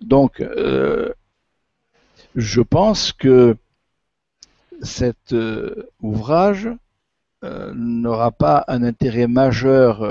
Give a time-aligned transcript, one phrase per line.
[0.00, 0.42] Donc,
[2.34, 3.56] je pense que
[4.82, 5.34] cet
[6.00, 6.68] ouvrage
[7.42, 10.02] n'aura pas un intérêt majeur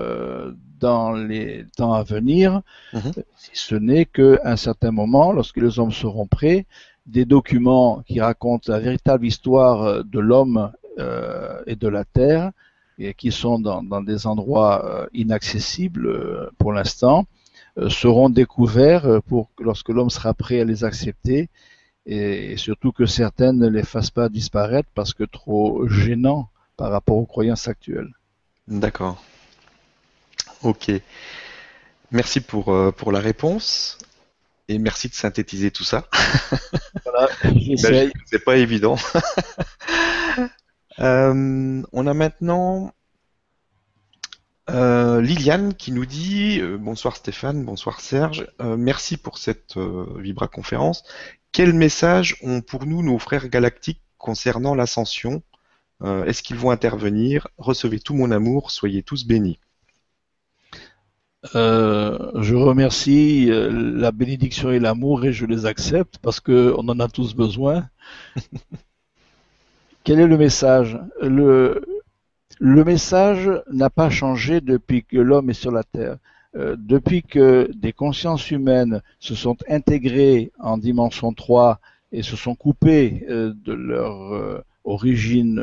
[0.79, 2.61] dans les temps à venir,
[2.93, 3.11] mhm.
[3.37, 6.65] si ce n'est qu'à un certain moment, lorsque les hommes seront prêts,
[7.05, 12.51] des documents qui racontent la véritable histoire de l'homme euh, et de la Terre,
[12.97, 17.25] et qui sont dans, des endroits euh, inaccessibles euh, pour l'instant,
[17.89, 21.49] seront découverts pour lorsque l'homme sera prêt à les accepter,
[22.05, 27.17] et, surtout que certaines ne les fassent pas disparaître parce que trop gênants par rapport
[27.17, 28.13] aux croyances actuelles.
[28.67, 29.23] D'accord.
[30.63, 30.91] Ok.
[32.11, 33.97] Merci pour, pour la réponse
[34.67, 36.05] et merci de synthétiser tout ça.
[37.05, 38.11] Voilà, j'essaye.
[38.25, 38.95] C'est pas évident.
[40.99, 42.93] Euh, on a maintenant
[44.69, 51.03] euh, Liliane qui nous dit euh, bonsoir Stéphane, bonsoir Serge, merci pour cette Vibra conférence.
[51.51, 55.43] Quel message ont pour nous nos frères galactiques concernant l'ascension?
[56.03, 57.47] Est-ce qu'ils vont intervenir?
[57.57, 59.59] Recevez tout mon amour, soyez tous bénis.
[61.53, 67.33] je remercie la bénédiction et l'amour et je les accepte parce qu'on en a tous
[67.35, 67.87] besoin.
[70.05, 70.99] Quel est le message?
[71.19, 71.81] Le,
[72.59, 76.17] le message n'a pas changé depuis que l'homme est sur la Terre.
[76.55, 81.79] Euh, depuis que des consciences humaines se sont intégrées en dimension 3
[82.13, 85.61] et se sont coupées euh, de leur euh, origine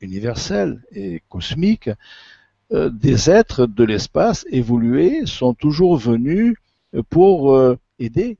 [0.00, 1.88] universelle et cosmique,
[2.70, 6.56] des êtres de l'espace évolués sont toujours venus
[7.08, 7.56] pour
[7.98, 8.36] aider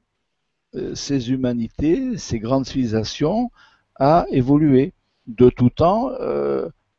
[0.95, 3.51] ces humanités, ces grandes civilisations
[3.95, 4.93] à évoluer
[5.29, 6.11] de tout temps,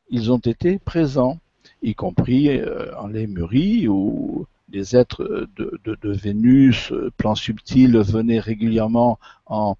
[0.09, 1.39] ils ont été présents,
[1.81, 9.17] y compris euh, en Lémurie où des êtres de, de, Vénus, plan subtil, venaient régulièrement
[9.45, 9.77] en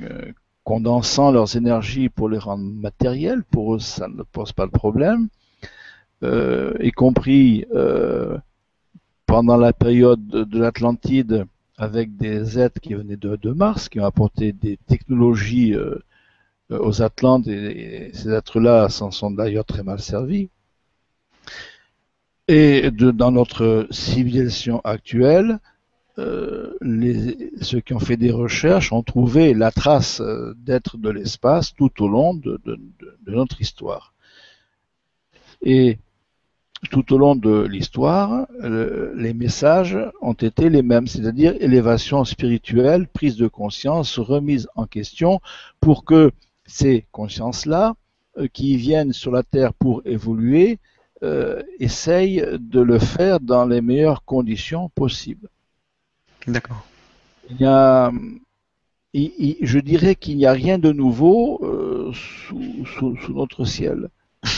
[0.00, 0.32] euh,
[0.64, 3.42] condensant leurs énergies pour les rendre matérielles.
[3.44, 5.28] Pour eux, ça ne pose pas de problème.
[6.22, 7.66] y compris
[9.28, 11.44] pendant la période de, l'Atlantide,
[11.76, 16.02] avec des êtres qui venaient de, de, Mars, qui ont apporté des technologies euh,
[16.70, 20.50] aux Atlantes et, ces êtres-là s'en sont d'ailleurs très mal servis.
[22.46, 25.58] Et de, dans notre civilisation actuelle,
[26.18, 31.10] euh, les, ceux qui ont fait des recherches ont trouvé la trace euh, d'êtres de
[31.10, 32.80] l'espace tout au long de, de,
[33.24, 34.14] de, notre histoire.
[35.62, 35.98] Et
[36.90, 43.36] tout au long de l'histoire, les messages ont été les mêmes, c'est-à-dire élévation spirituelle, prise
[43.36, 45.40] de conscience, remise en question,
[45.80, 46.30] pour que
[46.68, 47.94] ces consciences-là,
[48.36, 50.78] euh, qui viennent sur la Terre pour évoluer,
[51.24, 55.48] euh, essayent de le faire dans les meilleures conditions possibles.
[56.46, 56.86] D'accord.
[57.50, 58.12] Il y a,
[59.14, 64.10] je dirais qu'il n'y a rien de nouveau euh, sous, notre ciel.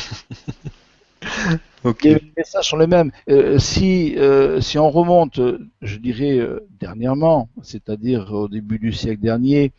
[2.04, 3.10] Les messages sont les mêmes.
[3.58, 4.14] si,
[4.60, 5.40] si on remonte,
[5.80, 6.46] je dirais
[6.78, 9.72] dernièrement, c'est-à-dire au début du siècle dernier,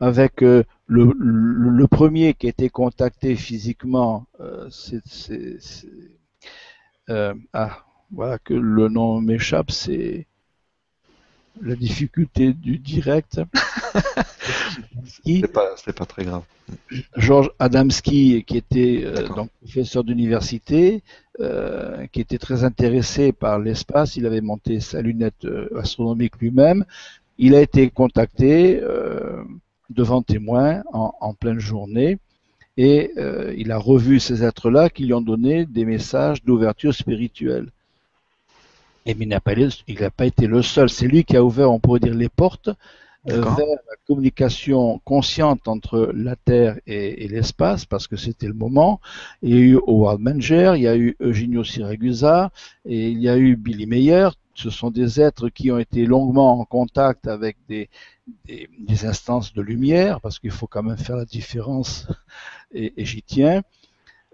[0.00, 5.02] avec euh, le, le, premier qui a été contacté physiquement, euh, c'est,
[7.10, 10.26] euh, ah, voilà que le nom m'échappe, c'est
[11.60, 13.40] la difficulté du direct.
[15.24, 16.42] c'est pas, pas très grave.
[17.16, 19.04] Georges Adamski, qui était
[19.36, 21.02] donc professeur d'université,
[22.12, 25.46] qui était très intéressé par l'espace, il avait monté sa lunette
[25.76, 26.84] astronomique lui-même.
[27.36, 28.80] Il a été contacté
[29.90, 32.18] devant témoins en, pleine journée
[32.76, 37.68] et euh, il a revu ces êtres-là qui lui ont donné des messages d'ouverture spirituelle.
[39.06, 39.54] Et il n'a pas,
[40.16, 42.70] pas, été le seul, c'est lui qui a ouvert, on pourrait dire, les portes
[43.28, 48.98] euh, vers la communication consciente entre la Terre et, l'espace, parce que c'était le moment.
[49.42, 52.50] Il y a eu Howard Menger, il y a eu Eugenio Siragusa,
[52.86, 54.28] et il y a eu Billy Meyer.
[54.54, 57.90] Ce sont des êtres qui ont été longuement en contact avec des,
[58.46, 62.06] des, instances de lumière, parce qu'il faut quand même faire la différence,
[62.74, 63.62] et, j'y tiens.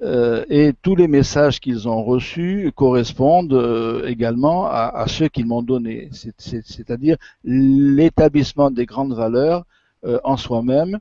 [0.03, 5.63] Euh, et tous les messages qu'ils ont reçus correspondent euh, également à, ceux qu'ils m'ont
[5.63, 9.65] donnés, c'est-à-dire l'établissement des grandes valeurs
[10.05, 10.99] euh, en soi-même,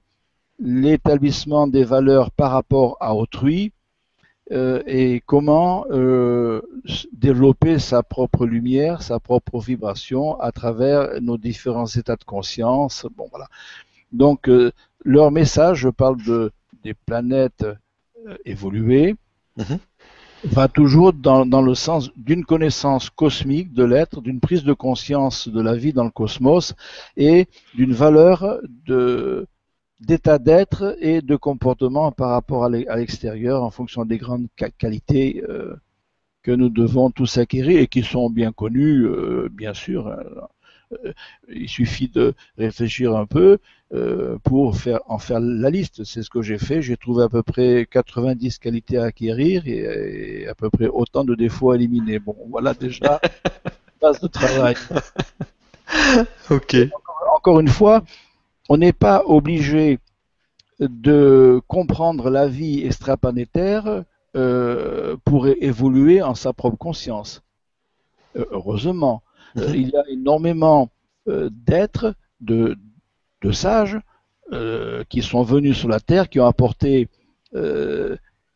[0.60, 3.74] l'établissement des valeurs par rapport à autrui,
[4.52, 6.62] euh, et comment euh,
[7.12, 13.08] développer sa propre lumière, sa propre vibration à travers nos différents états de conscience.
[13.18, 13.48] Bon, voilà.
[14.12, 14.72] Donc, euh,
[15.04, 16.52] leur message, je parle de
[16.84, 17.66] des planètes
[18.46, 19.16] évoluées,
[19.58, 19.80] mhm.
[20.44, 25.48] va toujours dans, dans le sens d'une connaissance cosmique de l'être, d'une prise de conscience
[25.48, 26.76] de la vie dans le cosmos
[27.18, 29.48] et d'une valeur de
[30.00, 34.48] d'état d'être et de comportement par rapport à l'extérieur en fonction des grandes
[34.78, 35.76] qualités euh,
[36.44, 40.08] que nous devons tous acquérir et qui sont bien connues, euh, bien sûr.
[40.08, 41.14] Euh,
[41.50, 43.58] il suffit de réfléchir un peu
[44.44, 46.04] pour faire en faire la liste.
[46.04, 46.82] C'est ce que j'ai fait.
[46.82, 51.34] J'ai trouvé à peu près 90 qualités à acquérir et, à peu près autant de
[51.34, 52.20] défauts à éliminer.
[52.20, 53.20] Bon, voilà déjà
[54.02, 54.76] base de travail.
[56.52, 56.76] ok.
[57.36, 58.04] Encore, une fois,
[58.70, 60.00] on n'est pas obligé
[60.80, 64.04] de comprendre la vie extraplanétaire
[64.36, 67.42] euh, pour évoluer en sa propre conscience.
[68.36, 69.24] Euh, heureusement,
[69.58, 69.76] euh, mhm.
[69.76, 70.90] il y a énormément
[71.28, 72.78] d'êtres, de,
[73.42, 74.00] de sages
[75.10, 77.10] qui sont venus sur la terre, qui ont apporté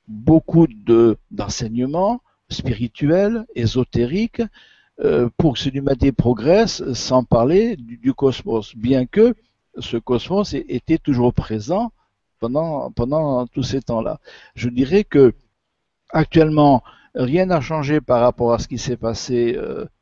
[0.07, 0.67] beaucoup
[1.31, 4.43] d'enseignements spirituels, ésotériques,
[5.37, 9.33] pour que cette humanité progresse, sans parler du, cosmos, bien que
[9.77, 11.91] ce cosmos était toujours présent
[12.39, 14.19] pendant, pendant tous ces temps-là.
[14.55, 15.33] Je dirais que
[16.09, 16.83] actuellement,
[17.15, 19.57] rien n'a changé par rapport à ce qui s'est passé,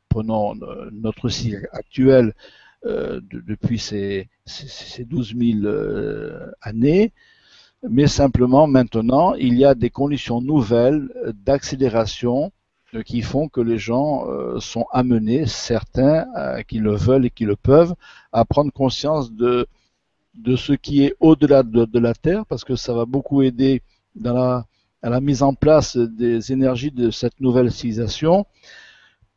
[0.08, 0.54] prenons
[0.92, 2.34] notre cycle actuel,
[2.86, 7.12] euh, depuis ces, ces, 12 000 euh, années,
[7.88, 11.08] mais simplement maintenant, il y a des conditions nouvelles
[11.44, 12.57] d'accélération euh,
[13.04, 14.26] qui font que les gens
[14.60, 16.26] sont amenés, certains
[16.66, 17.94] qui le veulent et qui le peuvent,
[18.32, 19.66] à prendre conscience de,
[20.34, 23.82] de ce qui est au-delà de, de, la Terre, parce que ça va beaucoup aider
[24.14, 24.66] dans la,
[25.02, 28.46] à la mise en place des énergies de cette nouvelle civilisation.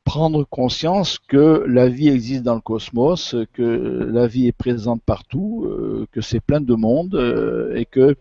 [0.04, 5.66] Prendre conscience que la vie existe dans le cosmos, que la vie est présente partout,
[5.66, 8.16] euh, que c'est plein de monde euh, et que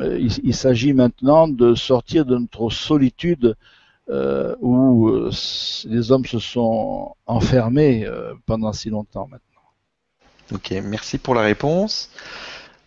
[0.00, 3.56] euh, il, s'agit maintenant de sortir de notre solitude
[4.10, 5.30] où
[5.84, 8.06] les hommes se sont enfermés
[8.46, 9.46] pendant si longtemps maintenant.
[10.52, 12.10] Ok, merci pour la réponse.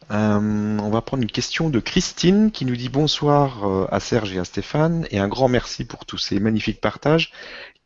[0.10, 4.46] on va prendre une question de Christine qui nous dit bonsoir à Serge et à
[4.46, 7.32] Stéphane et un grand merci pour tous ces magnifiques partages.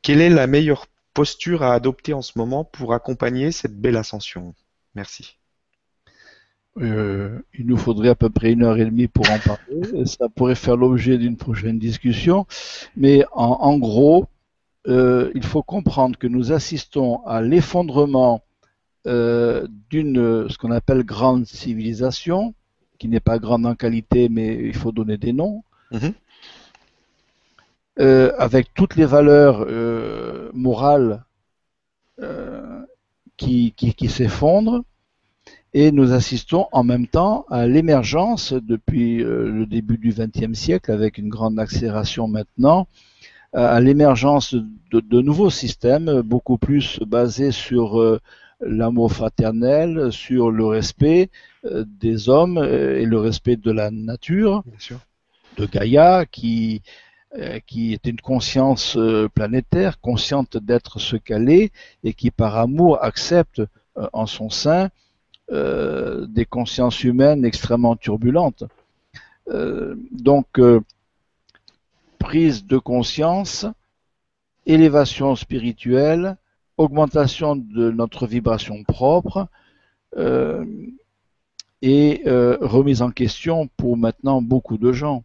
[0.02, 4.54] Quelle est la meilleure posture à adopter en ce moment pour accompagner cette belle ascension?
[4.96, 5.38] Merci.
[6.80, 10.06] Euh, il nous faudrait à peu près une heure et demie pour en parler.
[10.06, 12.46] Ça pourrait faire l'objet d'une prochaine discussion.
[12.96, 14.28] Mais en, gros,
[14.88, 18.44] euh, il faut comprendre que nous assistons à l'effondrement
[19.08, 22.54] euh, d'une ce qu'on appelle grande civilisation,
[23.00, 25.64] qui n'est pas grande en qualité, mais il faut donner des noms.
[28.00, 29.66] Euh, avec toutes les valeurs
[30.54, 31.24] morales
[33.38, 34.84] qui, qui, s'effondrent,
[35.74, 41.18] et nous assistons en même temps à l'émergence depuis le début du XXe siècle, avec
[41.18, 42.88] une grande accélération maintenant,
[43.54, 48.20] à l'émergence de, de, nouveaux systèmes beaucoup plus basés sur
[48.62, 51.30] l'amour fraternel, sur le respect
[51.64, 54.64] des hommes et le respect de la nature,
[55.58, 56.82] de Gaïa, qui
[57.36, 61.74] euh, qui est une conscience euh, planétaire, consciente d'être ce qu'elle est,
[62.06, 64.90] et qui par amour accepte euh, en son sein
[65.50, 68.66] des consciences humaines extrêmement turbulentes.
[69.48, 70.60] donc,
[72.20, 73.66] prise de conscience,
[74.66, 76.36] élévation spirituelle,
[76.76, 79.48] augmentation de notre vibration propre
[81.82, 85.24] et remise en question pour maintenant beaucoup de gens.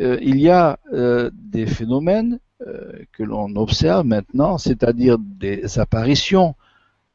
[0.00, 6.54] Euh, il y a euh, des phénomènes euh, que l'on observe maintenant, c'est-à-dire des apparitions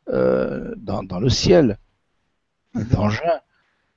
[0.05, 1.77] dans, le ciel.
[2.75, 3.39] D'engins.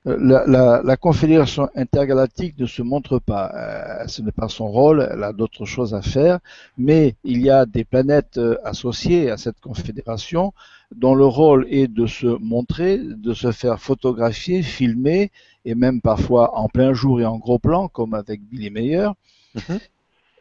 [0.05, 4.07] La, la, confédération intergalactique ne se montre pas.
[4.07, 6.39] ce n'est pas son rôle, elle a d'autres choses à faire,
[6.77, 10.53] mais il y a des planètes associées à cette confédération
[10.95, 15.31] dont le rôle est de se montrer, de se faire photographier, filmer
[15.65, 19.09] et même parfois en plein jour et en gros plan, comme avec Billy Meyer,
[19.55, 19.79] mhm.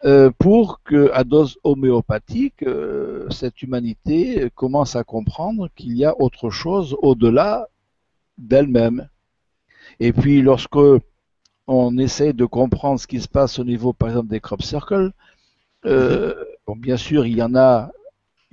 [0.05, 6.15] euh, pour que, à dose homéopathique, euh, cette humanité commence à comprendre qu'il y a
[6.21, 7.69] autre chose au-delà
[8.39, 9.09] d'elle-même.
[10.01, 10.79] Et puis, lorsque
[11.67, 15.13] on essaie de comprendre ce qui se passe au niveau, par exemple, des crop circles,
[15.85, 16.35] euh,
[16.67, 17.91] bon, bien sûr, il y en a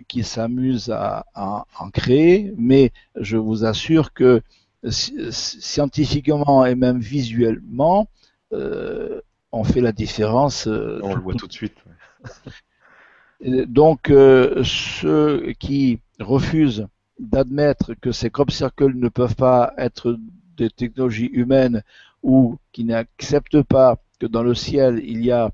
[0.08, 4.42] qui s'amusent à, à, en créer, mais je vous assure que
[4.90, 8.10] scientifiquement et même visuellement,
[8.52, 9.22] euh,
[9.52, 10.68] on fait la différence.
[10.68, 11.78] Euh, on le voit tout de suite.
[13.68, 16.88] Donc, ceux qui refusent
[17.20, 20.18] d'admettre que ces crop circles ne peuvent pas être
[20.58, 21.84] des technologies humaines
[22.22, 25.52] ou qui n'acceptent pas que dans le ciel il y a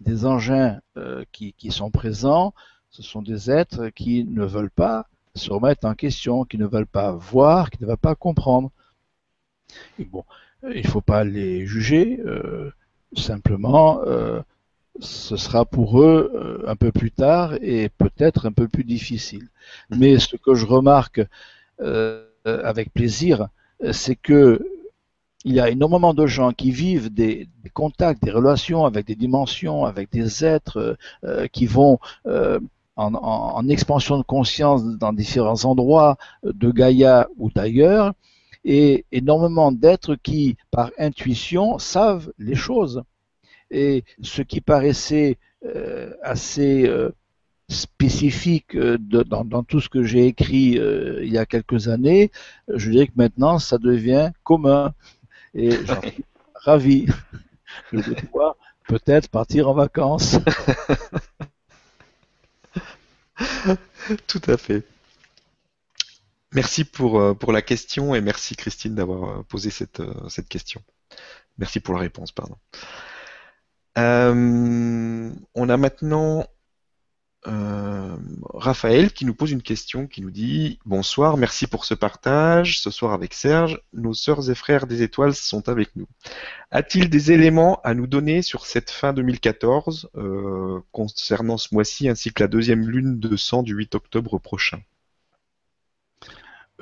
[0.00, 0.80] des engins
[1.32, 2.52] qui, qui sont présents,
[2.90, 6.86] ce sont des êtres qui ne veulent pas se remettre en question, qui ne veulent
[6.86, 8.70] pas voir, qui ne veulent pas comprendre.
[9.98, 10.24] Bon,
[10.62, 12.70] il ne faut pas les juger, euh,
[13.16, 14.40] simplement, euh,
[15.00, 19.48] ce sera pour eux euh, un peu plus tard et peut-être un peu plus difficile.
[19.90, 21.20] Mais ce que je remarque
[22.44, 23.48] avec plaisir,
[23.92, 24.64] c'est que
[25.44, 29.84] il y a énormément de gens qui vivent des, contacts, des relations avec des dimensions,
[29.84, 30.96] avec des êtres
[31.52, 31.98] qui vont
[32.96, 38.14] en, expansion de conscience dans différents endroits de Gaïa ou d'ailleurs,
[38.64, 43.02] et énormément d'êtres qui, par intuition, savent les choses.
[43.70, 47.10] Et ce qui paraissait euh, assez euh,
[47.68, 50.78] spécifique euh, dans, tout ce que j'ai écrit
[51.22, 52.30] il y a quelques années,
[52.72, 54.94] je dirais que maintenant ça devient commun.
[55.54, 57.06] Et j'en suis ravi.
[57.92, 58.56] Je vais pouvoir
[58.86, 60.36] peut-être partir en vacances.
[64.26, 64.84] Tout à fait.
[66.52, 70.82] Merci pour, pour la question et merci Christine d'avoir posé cette, cette question.
[71.58, 72.56] Merci pour la réponse, pardon.
[73.96, 76.46] On a maintenant
[77.46, 78.16] euh,
[78.54, 82.80] Raphaël qui nous pose une question qui nous dit Bonsoir, merci pour ce partage.
[82.80, 86.06] Ce soir avec Serge, nos sœurs et frères des étoiles sont avec nous.
[86.70, 92.32] A-t-il des éléments à nous donner sur cette fin 2014 euh, concernant ce mois-ci ainsi
[92.32, 94.80] que la deuxième lune de sang du 8 octobre prochain?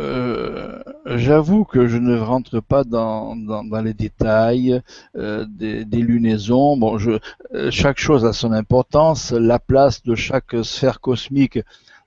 [0.00, 4.80] Euh, j'avoue que je ne rentre pas dans, dans, les détails
[5.16, 6.76] euh, des, des, lunaisons.
[6.76, 7.12] Bon, je,
[7.54, 9.30] euh, chaque chose a son importance.
[9.30, 11.60] La place de chaque sphère cosmique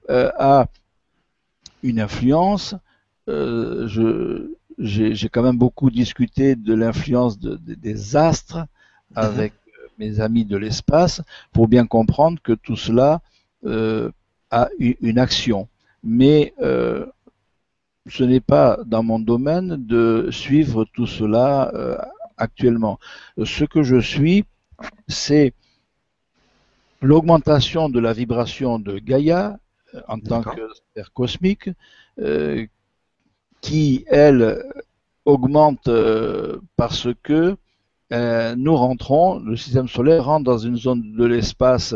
[0.10, 0.68] a
[1.84, 2.76] une influence.
[3.28, 8.66] j'ai quand même beaucoup discuté de l'influence de, des astres mhm.
[9.16, 9.54] avec
[9.98, 11.22] mes amis de l'espace
[11.54, 13.22] pour bien comprendre que tout cela
[13.64, 15.70] a une action.
[16.04, 16.54] Mais
[18.08, 21.98] ce n'est pas dans mon domaine de suivre tout cela euh,
[22.38, 23.00] actuellement.
[23.44, 24.46] Ce que je suis,
[25.08, 25.54] c'est
[27.02, 29.60] l'augmentation de la vibration de Gaïa
[29.94, 31.70] euh, en tant que sphère cosmique,
[32.20, 32.66] euh,
[33.62, 34.64] qui, elle,
[35.26, 35.90] augmente
[36.78, 37.58] parce que
[38.10, 41.96] nous rentrons, le système solaire rentre dans une zone de l'espace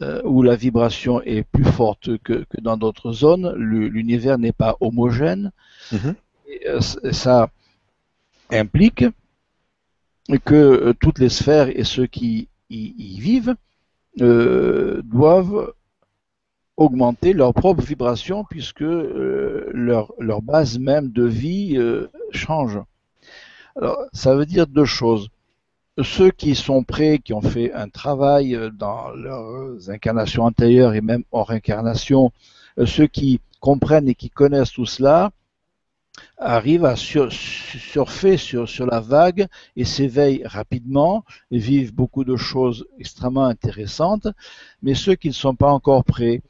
[0.00, 3.52] euh, où la vibration est plus forte que, dans d'autres zones.
[3.56, 5.50] L'univers n'est pas homogène.
[5.90, 6.14] Mhm.
[6.68, 7.50] Euh, ça
[8.52, 9.04] implique
[10.44, 13.56] que euh, toutes les sphères et ceux qui y, vivent
[14.16, 15.72] doivent
[16.76, 21.76] augmenter leur propre vibration puisque leur, leur, base même de vie
[22.30, 22.78] change.
[23.74, 25.28] Alors, ça veut dire deux choses
[26.02, 31.00] ceux qui sont prêts, qui ont fait un travail euh, dans leurs incarnations antérieures et
[31.00, 32.32] même hors incarnation,
[32.78, 35.32] euh, ceux qui comprennent et qui connaissent tout cela,
[36.36, 44.28] arrivent à surfer sur, la vague et s'éveillent rapidement vivent beaucoup de choses extrêmement intéressantes.
[44.82, 46.42] Mais ceux qui ne sont pas encore prêts,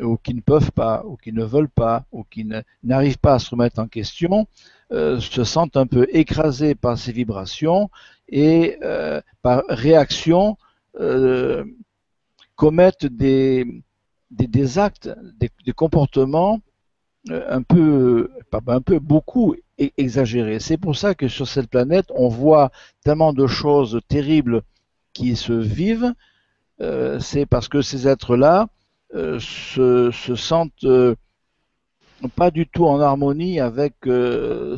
[0.00, 2.48] ou qui ne peuvent pas, ou qui ne veulent pas, ou qui
[2.82, 4.48] n'arrivent pas à se remettre en question,
[4.92, 7.88] euh, se sentent un peu écrasés par ces vibrations
[8.28, 10.58] et euh, par réaction
[11.00, 11.64] euh,
[12.56, 13.66] commettent des,
[14.30, 15.08] des, actes,
[15.38, 16.60] des, comportements
[17.30, 18.30] un peu,
[18.66, 19.54] un peu, beaucoup
[19.96, 20.60] exagérés.
[20.60, 22.70] C'est pour ça que sur cette planète, on voit
[23.02, 24.60] tellement de choses terribles
[25.14, 26.12] qui se vivent.
[27.20, 28.68] C'est parce que ces êtres-là
[29.14, 30.86] se, sentent
[32.28, 34.76] pas du tout en harmonie avec euh,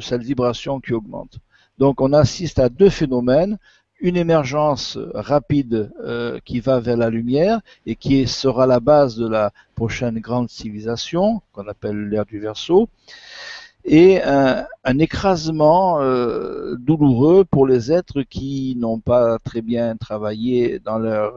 [0.00, 1.38] cette vibration qui augmente.
[1.78, 3.58] Donc on assiste à deux phénomènes,
[4.00, 9.28] une émergence rapide euh, qui va vers la lumière et qui sera la base de
[9.28, 12.88] la prochaine grande civilisation qu'on appelle l'ère du Verseau,
[13.86, 14.66] et un,
[14.98, 21.34] écrasement euh, douloureux pour les êtres qui n'ont pas très bien travaillé dans leur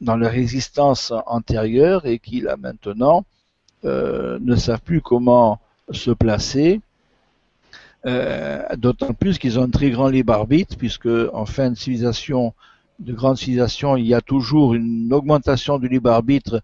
[0.00, 3.26] dans leur existence antérieure et qui là maintenant
[3.84, 5.58] euh, ne savent plus comment
[5.90, 6.80] se placer.
[8.06, 12.54] Euh, d'autant plus qu'ils ont un très grand libre arbitre, puisque en fin de civilisation,
[12.98, 16.62] de grande civilisation, il y a toujours une augmentation du libre arbitre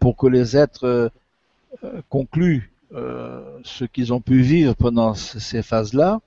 [0.00, 1.10] pour que les êtres
[1.84, 2.72] euh, concluent
[3.64, 6.20] ce qu'ils ont pu vivre pendant ces phases-là.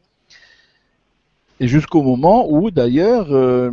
[1.60, 3.72] Et jusqu'au moment où, d'ailleurs,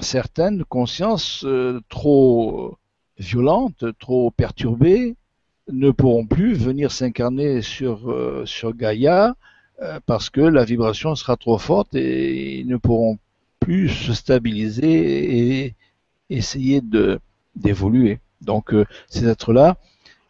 [0.00, 1.46] certaines consciences
[1.88, 2.78] trop
[3.18, 5.14] violentes, trop perturbées,
[5.72, 9.34] ne pourront plus venir s'incarner sur, euh, Gaïa
[9.82, 13.18] euh, parce que la vibration sera trop forte et ils ne pourront
[13.58, 15.74] plus se stabiliser et
[16.28, 16.82] essayer
[17.56, 18.20] d'évoluer.
[18.40, 19.76] Donc euh, ces êtres-là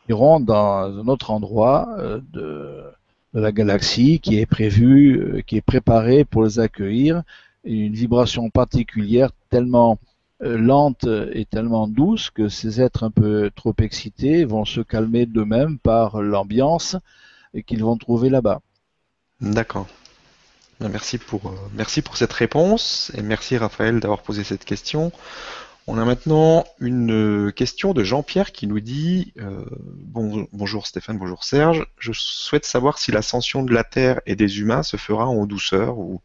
[0.09, 1.97] iront dans un autre endroit
[2.33, 2.83] de,
[3.35, 7.23] de, la galaxie qui est prévu, qui est préparé pour les accueillir.
[7.65, 9.99] une vibration particulière tellement
[10.41, 15.79] lente et tellement douce que ces êtres un peu trop excités vont se calmer d'eux-mêmes
[15.79, 16.97] par l'ambiance
[17.67, 18.61] qu'ils vont trouver là-bas.
[19.41, 19.87] D'accord.
[20.81, 25.13] Merci pour, merci pour cette réponse et merci Raphaël d'avoir posé cette question.
[25.87, 27.11] On a maintenant une
[27.49, 29.65] euh, question de Jean-Pierre qui nous dit euh,
[30.13, 31.85] Bonjour Stéphane, bonjour Serge.
[31.99, 35.99] Je souhaite savoir si l'ascension de la Terre et des humains se fera en douceur
[35.99, 36.23] ou,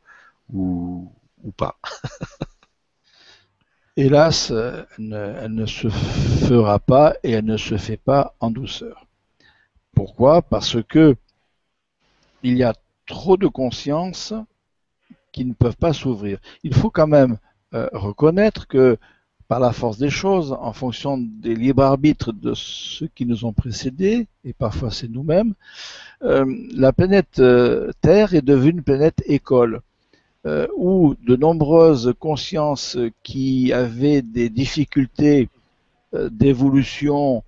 [0.53, 1.11] ou,
[1.57, 1.79] pas.
[3.97, 9.07] Hélas, elle ne, se fera pas et elle ne se fait pas en douceur.
[9.93, 10.41] Pourquoi?
[10.41, 11.15] Parce que
[12.43, 12.73] il y a
[13.05, 14.33] trop de consciences
[15.31, 16.39] qui ne peuvent pas s'ouvrir.
[16.63, 17.37] Il faut quand même
[17.73, 18.97] euh, reconnaître que
[19.47, 23.53] par la force des choses, en fonction des libres arbitres de ceux qui nous ont
[23.53, 25.53] précédés, et parfois c'est nous-mêmes,
[26.23, 29.81] euh, la planète euh, Terre est devenue une planète école,
[30.45, 35.49] euh, où de nombreuses consciences qui avaient des difficultés
[36.31, 37.43] d'évolution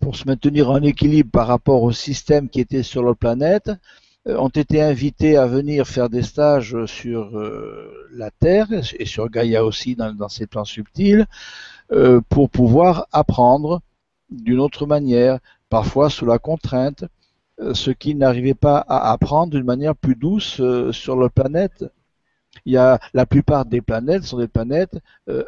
[0.00, 3.70] pour se maintenir en équilibre par rapport au système qui était sur leur planète,
[4.26, 9.30] euh, ont été invités à venir faire des stages sur euh, la Terre et sur
[9.30, 11.26] Gaïa aussi dans, ses plans subtils
[11.92, 13.80] euh, pour pouvoir apprendre
[14.30, 15.38] d'une autre manière,
[15.70, 17.04] parfois sous la contrainte,
[17.74, 20.60] ce qui n'arrivait pas à apprendre d'une manière plus douce
[20.92, 21.84] sur leur planète.
[22.64, 24.98] Il y a la plupart des planètes sont des planètes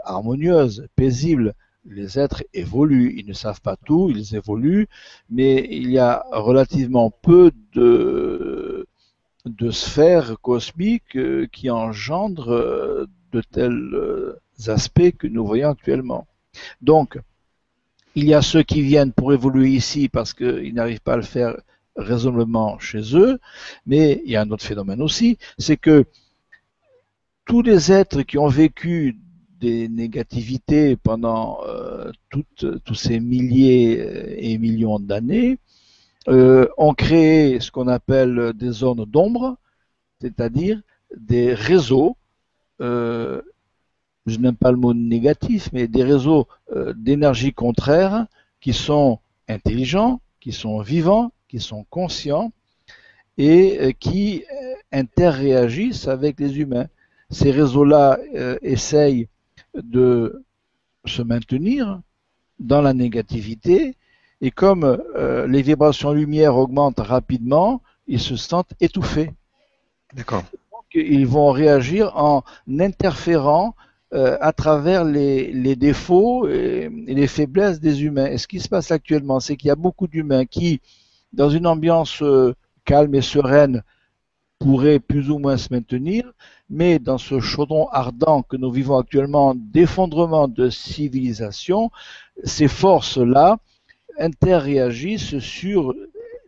[0.04, 1.54] harmonieuses, paisibles,
[1.84, 4.88] les êtres évoluent, ils ne savent pas tout, ils évoluent,
[5.30, 8.86] mais il y a relativement peu de,
[9.70, 16.26] sphères cosmiques euh, qui engendrent euh, de tels euh, aspects que nous voyons actuellement.
[16.80, 17.18] Donc,
[18.14, 21.22] il y a ceux qui viennent pour évoluer ici parce qu'ils n'arrivent pas à le
[21.22, 21.56] faire
[21.96, 23.38] raisonnablement chez eux,
[23.86, 26.04] mais il y a un autre phénomène aussi, c'est que
[27.44, 29.18] tous les êtres qui ont vécu
[29.62, 35.58] des négativités pendant euh, tous ces milliers euh, et millions d'années,
[36.28, 39.56] euh, ont créé ce qu'on appelle des zones d'ombre,
[40.20, 40.80] c'est-à-dire
[41.16, 42.16] des réseaux,
[42.80, 46.46] je n'aime pas le mot négatif, mais des réseaux
[46.94, 48.26] d'énergie contraire
[48.60, 52.50] qui sont intelligents, qui sont vivants, qui sont conscients
[53.36, 54.42] et qui
[54.90, 56.86] interréagissent avec les humains.
[57.28, 58.18] Ces réseaux-là
[58.62, 59.28] essayent
[59.74, 60.42] de
[61.04, 62.00] se maintenir
[62.58, 63.96] dans la négativité
[64.40, 69.30] et comme euh, les vibrations lumière augmentent rapidement, ils se sentent étouffés.
[70.14, 70.44] D'accord.
[70.94, 73.74] ils vont réagir en interférant
[74.14, 78.26] euh, à travers les, défauts et, les faiblesses des humains.
[78.26, 80.80] Et ce qui se passe actuellement, c'est qu'il y a beaucoup d'humains qui,
[81.32, 83.82] dans une ambiance euh, calme et sereine,
[84.58, 86.32] pourraient plus ou moins se maintenir,
[86.70, 91.90] mais dans ce chaudron ardent que nous vivons actuellement d'effondrement de civilisation,
[92.44, 93.58] ces forces-là
[94.18, 95.94] interréagissent sur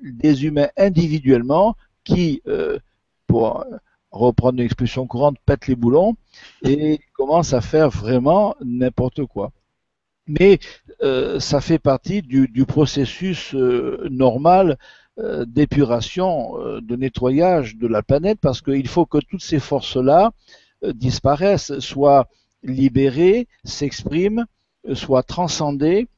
[0.03, 2.79] des humains individuellement qui, euh,
[3.27, 3.64] pour
[4.12, 6.16] reprendre une expression courante, pètent les boulons
[6.62, 9.51] et commencent à faire vraiment n'importe quoi.
[10.27, 10.59] Mais
[11.02, 14.78] euh, ça fait partie du, processus euh, normal
[15.18, 20.33] euh, d'épuration, de nettoyage de la planète, parce qu'il faut que toutes ces forces-là
[20.83, 22.28] disparaissent, soient
[22.62, 24.44] libérées, s'expriment,
[24.92, 26.09] soient transcendées,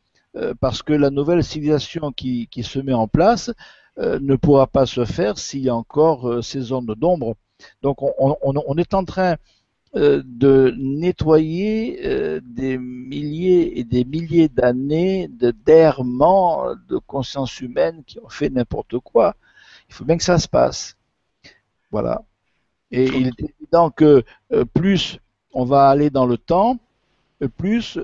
[0.61, 3.53] parce que la nouvelle civilisation qui, se met en place
[3.97, 7.37] ne pourra pas se faire s'il y a encore ces zones d'ombre.
[7.83, 9.37] Donc on, est en train
[9.97, 18.03] euh, de nettoyer euh, des milliers et des milliers d'années de d'errement de conscience humaine
[18.07, 19.37] qui ont fait n'importe quoi.
[19.89, 20.99] Il faut bien que ça se passe.
[21.91, 22.25] Voilà.
[22.91, 25.19] Et il est évident que euh, plus
[25.55, 26.79] on va aller dans le temps,
[27.57, 27.99] plus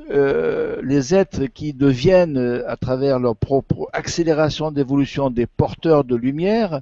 [0.82, 6.80] les êtres qui deviennent, à travers leur propre accélération d'évolution, des porteurs de lumière,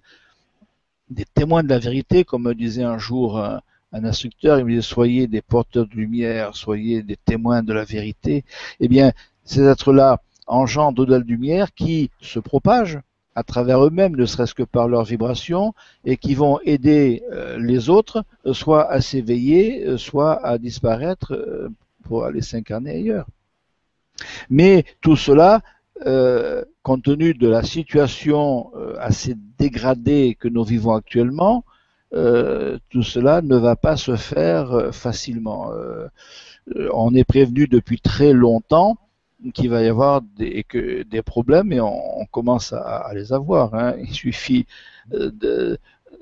[1.09, 3.61] des témoins de la vérité, comme me disait un jour
[3.93, 8.45] instructeur, il me disait soyez des porteurs de lumière, soyez des témoins de la vérité.
[8.79, 9.13] Eh bien,
[9.45, 12.99] ces êtres-là engendrent de la lumière qui se propage
[13.35, 15.73] à travers eux-mêmes, ne serait-ce que par leur vibration,
[16.05, 21.33] et qui vont aider euh, les autres, euh, soit à s'éveiller, euh, soit à disparaître
[22.05, 23.27] pour aller s'incarner ailleurs.
[24.51, 25.63] Mais tout cela,
[26.83, 31.65] compte tenu de la situation assez dégradée que nous vivons actuellement,
[32.13, 35.71] tout cela ne va pas se faire facilement.
[36.93, 38.97] on est prévenu depuis très longtemps
[39.55, 43.75] qu'il va y avoir des, que, des problèmes et on, commence à, les avoir.
[43.75, 43.95] Hein.
[44.01, 44.67] Il suffit
[45.13, 45.79] de,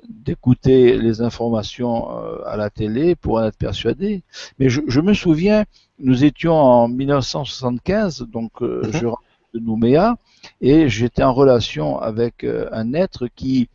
[0.07, 4.23] d'écouter les informations euh, à la télé pour en être persuadé.
[4.57, 5.65] Mais je, me souviens,
[5.99, 8.91] nous étions en 1975, donc euh, mhm.
[8.93, 9.23] je rentre
[9.53, 10.15] de Nouméa,
[10.61, 13.69] et j'étais en relation avec euh, un être qui,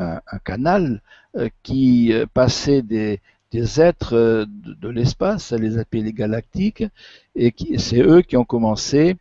[0.00, 1.02] un, canal
[1.62, 6.84] qui passait des, des êtres de, l'espace, les appelait les galactiques,
[7.36, 9.16] et c'est eux qui ont commencé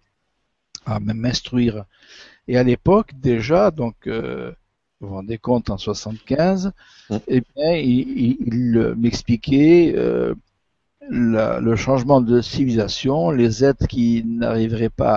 [0.86, 1.86] à m'instruire.
[2.48, 4.08] Et à l'époque déjà, donc
[5.02, 6.74] vous vous rendez compte, en 75,
[7.10, 7.18] mmh.
[7.28, 10.36] eh bien, il, m'expliquait euh,
[11.02, 15.16] le changement de civilisation, les êtres qui n'arriveraient pas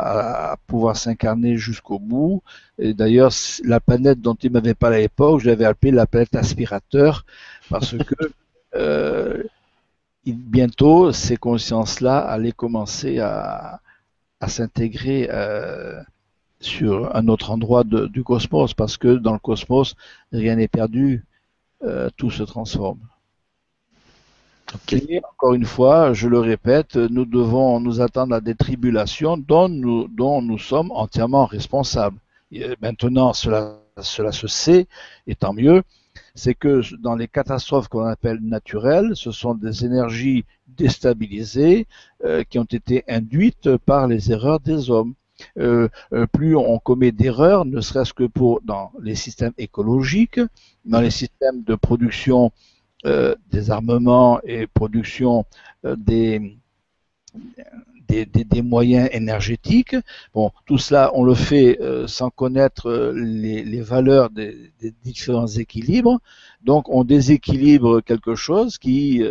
[0.52, 2.42] à, pouvoir s'incarner jusqu'au bout.
[2.78, 3.32] Et d'ailleurs,
[3.64, 7.24] la planète dont il m'avait parlé à l'époque, je l'avais appelée la planète aspirateur,
[7.68, 8.14] parce que
[8.74, 9.42] euh,
[10.24, 13.80] bientôt, ces consciences-là allaient commencer à,
[14.46, 15.28] s'intégrer.
[15.30, 16.00] Euh,
[16.62, 19.96] sur un autre endroit du cosmos, parce que dans le cosmos,
[20.32, 21.24] rien n'est perdu,
[21.82, 23.00] euh, tout se transforme.
[24.92, 29.68] Et encore une fois, je le répète, nous devons nous attendre à des tribulations dont
[29.68, 32.18] nous, sommes entièrement responsables.
[32.80, 34.86] maintenant, cela, se sait,
[35.26, 35.82] et tant mieux,
[36.34, 41.86] c'est que dans les catastrophes qu'on appelle naturelles, ce sont des énergies déstabilisées
[42.24, 45.14] euh, qui ont été induites par les erreurs des hommes.
[45.58, 50.40] Euh, euh, plus on commet d'erreurs, ne serait-ce que pour dans les systèmes écologiques,
[50.84, 52.71] dans les systèmes de production euh,
[53.04, 55.44] des armements et production
[55.84, 56.56] des,
[58.08, 59.96] des, moyens énergétiques.
[60.34, 66.20] Bon, tout cela, on le fait sans connaître les valeurs des, différents équilibres.
[66.62, 69.22] Donc, on déséquilibre quelque chose qui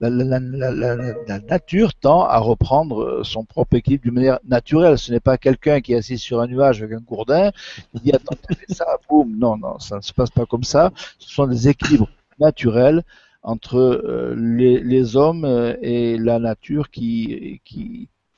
[0.00, 4.98] la, nature tend à reprendre euh, son propre équilibre d'une manière naturelle.
[4.98, 7.50] Ce n'est pas quelqu'un qui est assis sur un nuage avec un gourdin
[7.94, 8.36] qui dit attends,
[8.68, 9.36] ça, boum.
[9.36, 10.92] Non, non, ça ne se passe pas comme ça.
[11.18, 12.08] Ce sont des équilibres
[12.38, 13.02] naturels
[13.42, 17.60] entre euh, les, hommes euh, et la nature qui,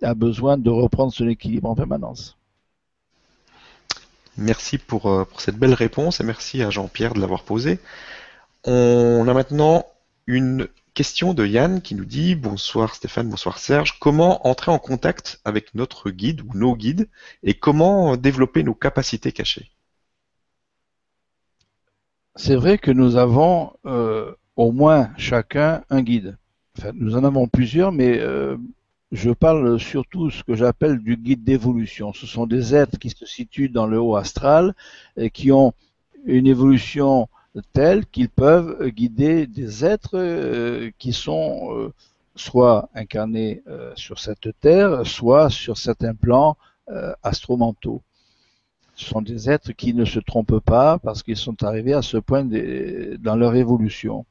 [0.02, 2.38] a besoin de reprendre son équilibre en permanence.
[4.38, 7.78] Merci pour cette belle réponse et merci à Jean-Pierre de l'avoir posée.
[8.64, 9.84] On a maintenant
[10.26, 13.98] une Question de Yann qui nous dit Bonsoir Stéphane, bonsoir Serge.
[14.00, 17.08] Comment entrer en contact avec notre guide ou nos guides
[17.44, 19.70] et comment développer nos capacités cachées?
[22.34, 26.38] C'est vrai que nous avons euh, au moins chacun un guide.
[26.94, 28.56] nous en avons plusieurs, mais euh,
[29.12, 32.12] je parle surtout ce que j'appelle du guide d'évolution.
[32.12, 34.74] Ce sont des êtres qui se situent dans le haut astral
[35.16, 35.72] et qui ont
[36.24, 37.28] une évolution
[37.72, 41.92] tels qu'ils peuvent guider des êtres euh, qui sont euh,
[42.36, 46.56] soit incarnés euh, sur cette terre, soit sur certains plans
[47.22, 48.02] astromentaux.
[48.96, 52.16] Ce sont des êtres qui ne se trompent pas parce qu'ils sont arrivés à ce
[52.16, 54.26] point dans leur évolution.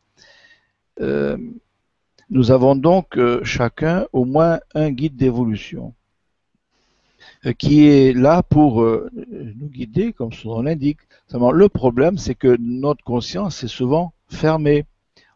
[1.00, 5.94] nous avons donc chacun au moins un guide d'évolution.
[7.46, 11.00] Euh, qui est là pour euh, nous guider, comme son nom l'indique.
[11.32, 14.86] Le problème, c'est que notre conscience est souvent fermée.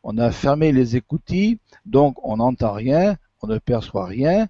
[0.03, 4.47] On a fermé les écoutilles, donc on n'entend rien, on ne perçoit rien,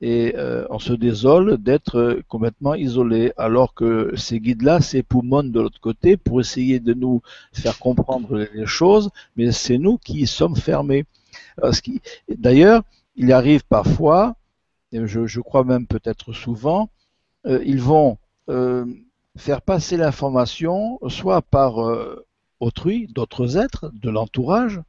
[0.00, 5.80] et euh, on se désole d'être complètement isolé, alors que ces guides-là s'époumonnent de l'autre
[5.80, 11.04] côté pour essayer de nous faire comprendre les choses, mais c'est nous qui sommes fermés.
[12.28, 12.82] D'ailleurs,
[13.14, 14.34] il arrive parfois,
[14.90, 16.90] je crois même peut-être souvent,
[17.46, 18.84] euh, ils vont euh,
[19.36, 22.26] faire passer l'information soit par euh,
[22.60, 24.80] autrui, d'autres êtres, de l'entourage,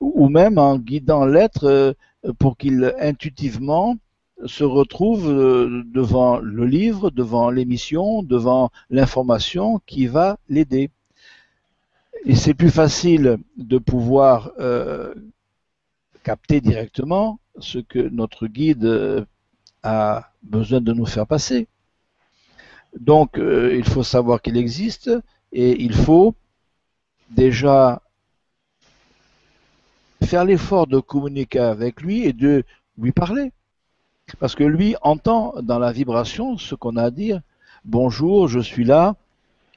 [0.00, 1.96] ou même en guidant l'être
[2.38, 3.96] pour qu'il intuitivement
[4.44, 10.90] se retrouve devant le livre, devant l'émission, devant l'information qui va l'aider.
[12.24, 14.50] Et c'est plus facile de pouvoir
[16.24, 19.26] capter directement ce que notre guide
[19.84, 21.68] a besoin de nous faire passer.
[22.98, 25.10] Donc, euh, il faut savoir qu'il existe
[25.52, 26.34] et il faut
[27.30, 28.00] déjà
[30.22, 32.64] faire l'effort de communiquer avec lui et de
[32.98, 33.52] lui parler.
[34.38, 37.40] Parce que lui entend dans la vibration ce qu'on a à dire.
[37.84, 39.16] Bonjour, je suis là,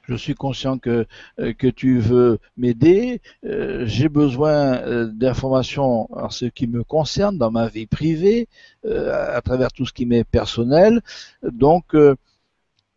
[0.04, 1.06] je suis conscient que,
[1.38, 7.68] euh, tu veux m'aider, euh, j'ai besoin d'informations en ce qui me concerne dans ma
[7.68, 8.48] vie privée,
[8.88, 11.02] à travers tout ce qui m'est personnel.
[11.42, 11.94] Donc,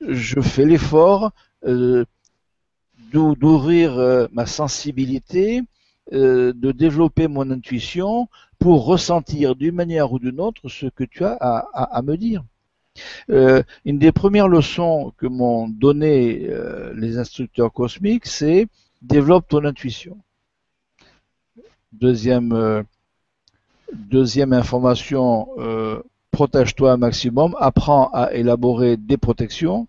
[0.08, 1.32] je fais l'effort
[1.66, 2.06] euh,
[3.14, 5.62] d'ouvrir ma sensibilité,
[6.12, 11.34] de développer mon intuition pour ressentir d'une manière ou d'une autre ce que tu as
[11.34, 12.44] à, me dire.
[13.28, 16.50] une des premières leçons que m'ont donné
[16.96, 18.68] les instructeurs cosmiques, c'est
[19.02, 20.18] développe ton intuition.
[21.92, 22.86] Deuxième,
[23.94, 25.50] deuxième information,
[26.32, 29.88] protège-toi un maximum, apprends à élaborer des protections.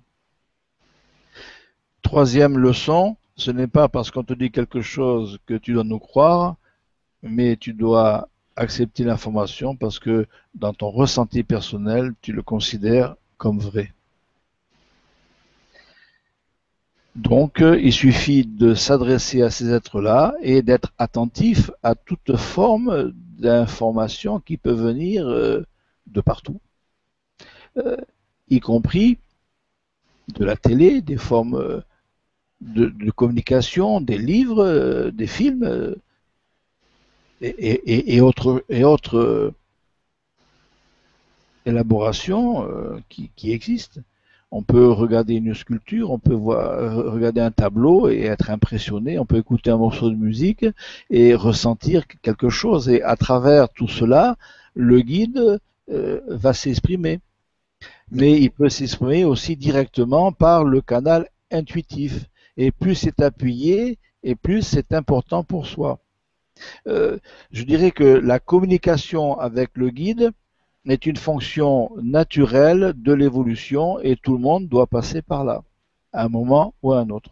[2.02, 5.98] Troisième leçon, ce n'est pas parce qu'on te dit quelque chose que tu dois nous
[5.98, 6.56] croire,
[7.22, 13.58] mais tu dois accepter l'information parce que dans ton ressenti personnel, tu le considères comme
[13.58, 13.92] vrai.
[17.14, 23.12] Donc, euh, il suffit de s'adresser à ces êtres-là et d'être attentif à toute forme
[23.38, 25.66] d'information qui peut venir euh,
[26.06, 26.60] de partout,
[27.76, 27.96] euh,
[28.48, 29.18] y compris
[30.28, 31.82] de la télé, des formes
[32.76, 35.96] euh, de, communication, des livres, euh, des films
[37.40, 39.52] et, autres, et autres
[41.66, 42.68] élaborations
[43.08, 44.00] qui, existent.
[44.52, 49.26] On peut regarder une sculpture, on peut voir, regarder un tableau et être impressionné, on
[49.26, 50.64] peut écouter un morceau de musique
[51.10, 52.88] et ressentir quelque chose.
[52.88, 54.36] Et à travers tout cela,
[54.74, 55.58] le guide
[55.90, 57.20] euh, va s'exprimer.
[58.10, 62.26] Mais il peut s'exprimer aussi directement par le canal intuitif.
[62.56, 66.00] Et plus c'est appuyé, et plus c'est important pour soi.
[66.86, 67.18] Euh,
[67.50, 70.32] je dirais que la communication avec le guide
[70.86, 75.62] est une fonction naturelle de l'évolution et tout le monde doit passer par là,
[76.12, 77.30] à un moment ou à un autre.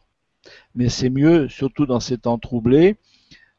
[0.75, 2.97] Mais c'est mieux, surtout dans ces temps troublés,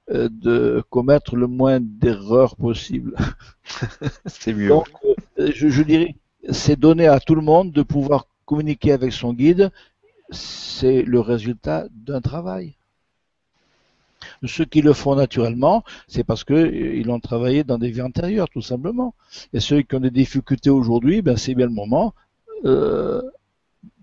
[0.09, 3.15] euh, de commettre le moins d'erreurs possible.
[4.25, 4.69] c'est mieux.
[4.69, 4.89] Donc,
[5.39, 6.15] euh, je, dirais,
[6.49, 9.71] c'est donné à tout le monde de pouvoir communiquer avec son guide.
[10.31, 12.75] C'est le résultat d'un travail.
[14.45, 18.49] Ceux qui le font naturellement, c'est parce qu'ils euh, ont travaillé dans des vies antérieures,
[18.49, 19.13] tout simplement.
[19.53, 22.13] Et ceux qui ont des difficultés aujourd'hui, ben, c'est bien le moment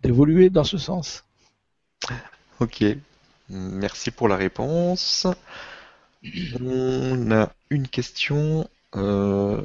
[0.02, 1.24] d'évoluer dans ce sens.
[2.60, 2.84] Ok,
[3.48, 5.26] merci pour la réponse.
[6.60, 9.60] On a une question, euh,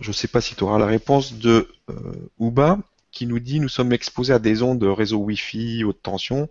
[0.00, 2.78] je ne sais pas si tu auras la réponse, de euh, Uba,
[3.12, 6.48] qui nous dit Nous sommes exposés à des ondes de réseau Wi-Fi haute tension.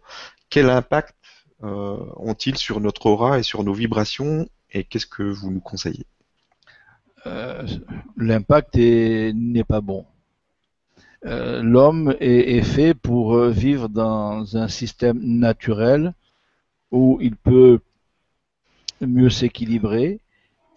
[0.50, 1.16] Quel impact
[1.64, 4.48] euh, ont-ils sur notre aura et sur nos vibrations?
[4.72, 6.06] Et qu'est-ce que vous nous conseillez?
[8.18, 10.06] L'impact n'est pas bon.
[11.24, 16.14] L'homme est, fait pour vivre dans un système naturel
[16.92, 17.82] où il peut
[19.02, 20.20] mieux s'équilibrer.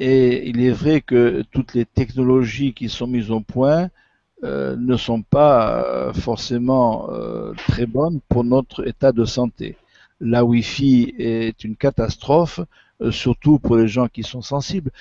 [0.01, 3.91] Et il est vrai que toutes les technologies qui sont mises au point
[4.45, 9.77] euh, ne sont pas euh, forcément euh, très bonnes pour notre état de santé.
[10.21, 12.61] La Wi-Fi est une catastrophe,
[13.11, 14.93] surtout pour les gens qui sont sensibles.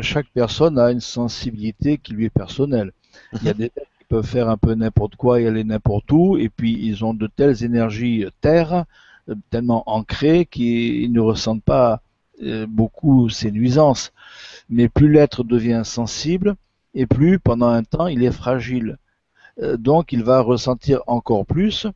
[0.00, 2.92] chaque personne a une sensibilité qui lui est personnelle.
[3.34, 6.38] Il y a des qui peuvent faire un peu n'importe quoi et aller n'importe où,
[6.38, 8.86] et puis ils ont de telles énergies terre
[9.50, 12.00] tellement ancrés qu'ils ne ressentent pas
[12.42, 14.12] euh, beaucoup ces nuisances.
[14.68, 16.56] Mais plus l'être devient sensible,
[16.94, 18.98] et plus pendant un temps il est fragile.
[19.62, 21.86] Euh, donc il va ressentir encore plus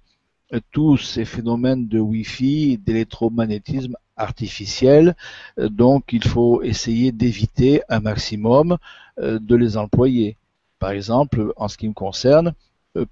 [0.52, 5.14] euh, tous ces phénomènes de Wi-Fi, d'électromagnétisme artificiel.
[5.56, 8.76] Donc il faut essayer d'éviter un maximum
[9.16, 10.37] de les employer.
[10.80, 12.52] Par exemple, en ce qui me concerne,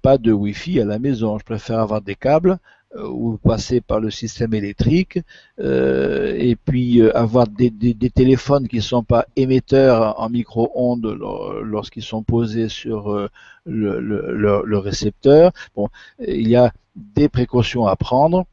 [0.01, 1.37] pas de Wi-Fi à la maison.
[1.39, 2.57] Je préfère avoir des câbles euh,
[2.95, 5.19] ou passer par le système électrique
[5.59, 7.71] euh, et puis euh, avoir des,
[8.09, 11.17] téléphones qui ne sont pas émetteurs en micro-ondes
[11.63, 13.29] lorsqu'ils sont posés sur
[13.65, 15.51] le, récepteur.
[15.75, 15.89] Bon,
[16.25, 18.45] il y a des précautions à prendre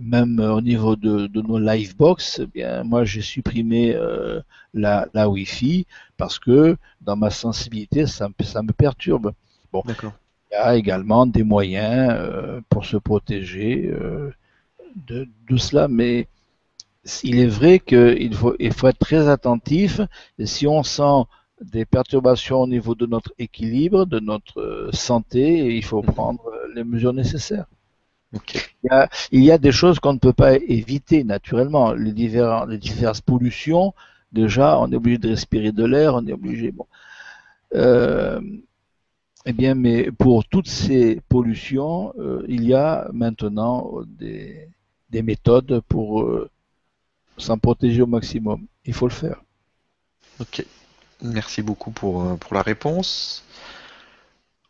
[0.00, 3.96] même au niveau de, nos livebox, eh bien, moi j'ai supprimé
[4.74, 9.32] la, Wi-Fi parce que dans ma sensibilité, ça, ça me perturbe.
[9.72, 9.82] Bon,
[10.50, 14.30] il y a également des moyens euh, pour se protéger euh,
[15.06, 16.26] de, cela, mais
[17.22, 20.00] il est vrai qu'il faut, il faut être très attentif.
[20.38, 21.24] Et si on sent
[21.60, 26.12] des perturbations au niveau de notre équilibre, de notre euh, santé, il faut mhm.
[26.12, 26.42] prendre
[26.74, 27.66] les mesures nécessaires.
[29.32, 31.92] Il, y a, des choses qu'on ne peut pas éviter naturellement.
[31.92, 33.92] Les, divers, les diverses pollutions,
[34.30, 36.70] déjà, on est obligé de respirer de l'air, on est obligé.
[36.70, 36.86] Bon.
[39.50, 44.68] Eh bien, mais pour toutes ces pollutions, euh, il y a maintenant des,
[45.10, 46.48] méthodes pour euh,
[47.36, 48.68] s'en protéger au maximum.
[48.84, 49.42] Il faut le faire.
[50.38, 50.64] Ok.
[51.20, 53.44] Merci beaucoup pour, euh, pour la réponse.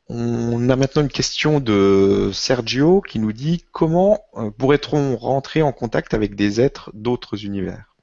[0.08, 4.24] On a maintenant une question de Sergio qui nous dit comment
[4.56, 7.94] pourrait-on rentrer en contact avec des êtres d'autres univers?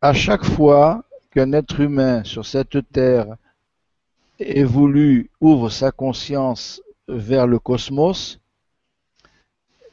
[0.00, 1.05] À chaque fois
[1.36, 3.36] qu'un être humain sur cette terre
[4.38, 8.40] évolue, ouvre sa conscience vers le cosmos,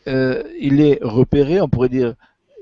[0.08, 2.16] euh, il est repéré, on pourrait dire,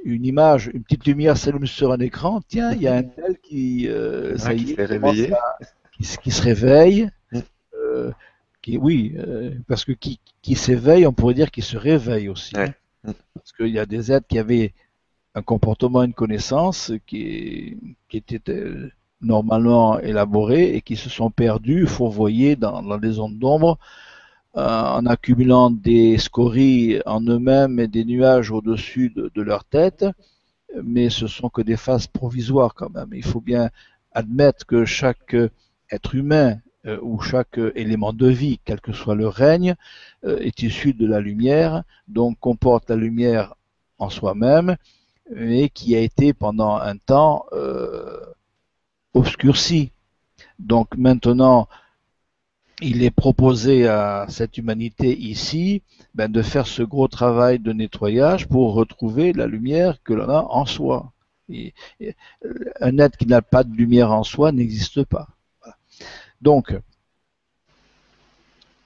[0.04, 2.42] une image, une petite lumière s'allume sur un écran.
[2.48, 5.32] Tiens, il y a un tel qui, euh, ça y est,
[6.24, 7.08] qui, se réveille.
[7.32, 7.40] Mm.
[7.76, 8.12] Euh,
[8.64, 12.56] qui, oui, euh, parce que qui, qui s'éveille, on pourrait dire qu'il se réveille aussi.
[13.04, 14.74] Parce qu'il y a des êtres qui avaient
[15.36, 17.78] un comportement, une connaissance qui,
[18.10, 18.92] qui était euh,
[19.22, 23.78] normalement élaboré et qui se sont perdus, fourvoyés dans, dans des ondes d'ombre
[24.58, 30.06] euh, en accumulant des scories en eux-mêmes et des nuages au-dessus de, leur tête,
[30.84, 33.12] mais ce sont que des phases provisoires quand même.
[33.14, 33.70] Il faut bien
[34.12, 35.38] admettre que chaque
[35.90, 39.76] être humain euh, ou chaque élément de vie, quel que soit le règne,
[40.26, 43.56] euh, est issu de la lumière, donc comporte la lumière
[44.00, 44.76] en soi-même,
[45.30, 47.46] mais qui a été pendant un temps
[49.14, 49.92] obscurci.
[50.60, 51.68] Donc maintenant,
[52.82, 55.84] il est proposé à cette humanité ici
[56.16, 60.42] ben, de faire ce gros travail de nettoyage pour retrouver la lumière que l'on a
[60.50, 61.12] en soi.
[62.82, 65.28] un être qui n'a pas de lumière en soi n'existe pas.
[66.42, 66.76] Donc,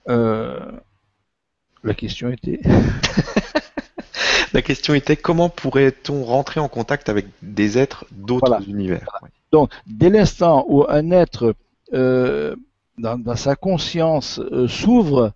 [0.10, 0.72] euh,
[1.84, 2.60] la question était.
[4.56, 9.06] la question était comment pourrait-on rentrer en contact avec des êtres d'autres univers?
[9.52, 11.56] Donc, dès l'instant où un être
[11.94, 12.56] euh,
[12.98, 15.34] dans, sa conscience euh, s'ouvre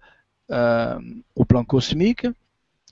[0.51, 0.97] euh,
[1.35, 2.27] au plan cosmique,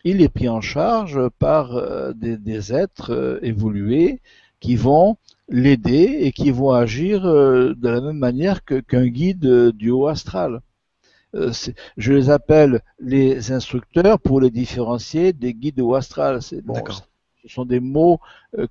[0.03, 1.81] il est pris en charge par
[2.13, 4.19] des, êtres évolués
[4.59, 5.17] qui vont
[5.49, 10.61] l'aider et qui vont agir de la même manière qu'un guide du haut astral.
[11.97, 16.39] Je les appelle les instructeurs pour les différencier des guides haut astral.
[16.63, 16.75] Bon,
[17.41, 18.19] ce sont des mots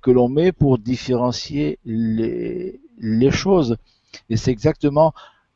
[0.01, 3.77] que l'on met pour différencier les, les choses.
[4.29, 5.13] Et c'est exactement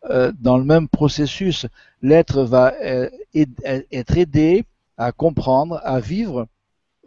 [0.09, 1.67] euh, dans le même processus.
[2.01, 4.65] L'être va euh, être aidé
[4.97, 6.47] à comprendre, à vivre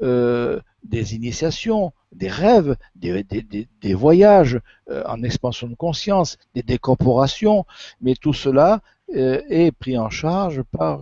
[0.02, 4.60] euh, des initiations, des rêves, des, des, des voyages
[5.06, 7.64] en expansion de conscience, des décorporations,
[8.00, 8.80] mais tout cela
[9.12, 11.00] est pris en charge par,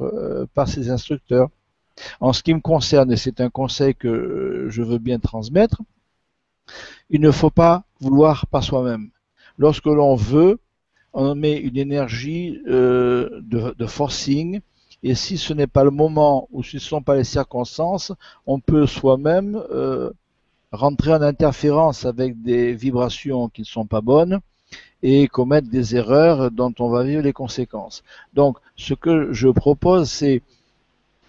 [0.55, 1.49] par ces instructeurs.
[2.21, 5.83] En ce qui me concerne, et c'est un conseil que je veux bien transmettre,
[7.11, 9.11] il ne faut pas vouloir par soi-même.
[9.59, 10.59] Lorsque l'on veut,
[11.13, 14.61] on met une énergie euh, de, forcing,
[15.03, 18.13] et si ce n'est pas le moment ou si ce ne sont pas les circonstances,
[18.47, 20.11] on peut soi-même euh,
[20.71, 24.41] rentrer en interférence avec des vibrations qui ne sont pas bonnes
[25.03, 28.03] et commettre des erreurs dont on va vivre les conséquences.
[28.35, 30.43] Donc, ce que je propose, c'est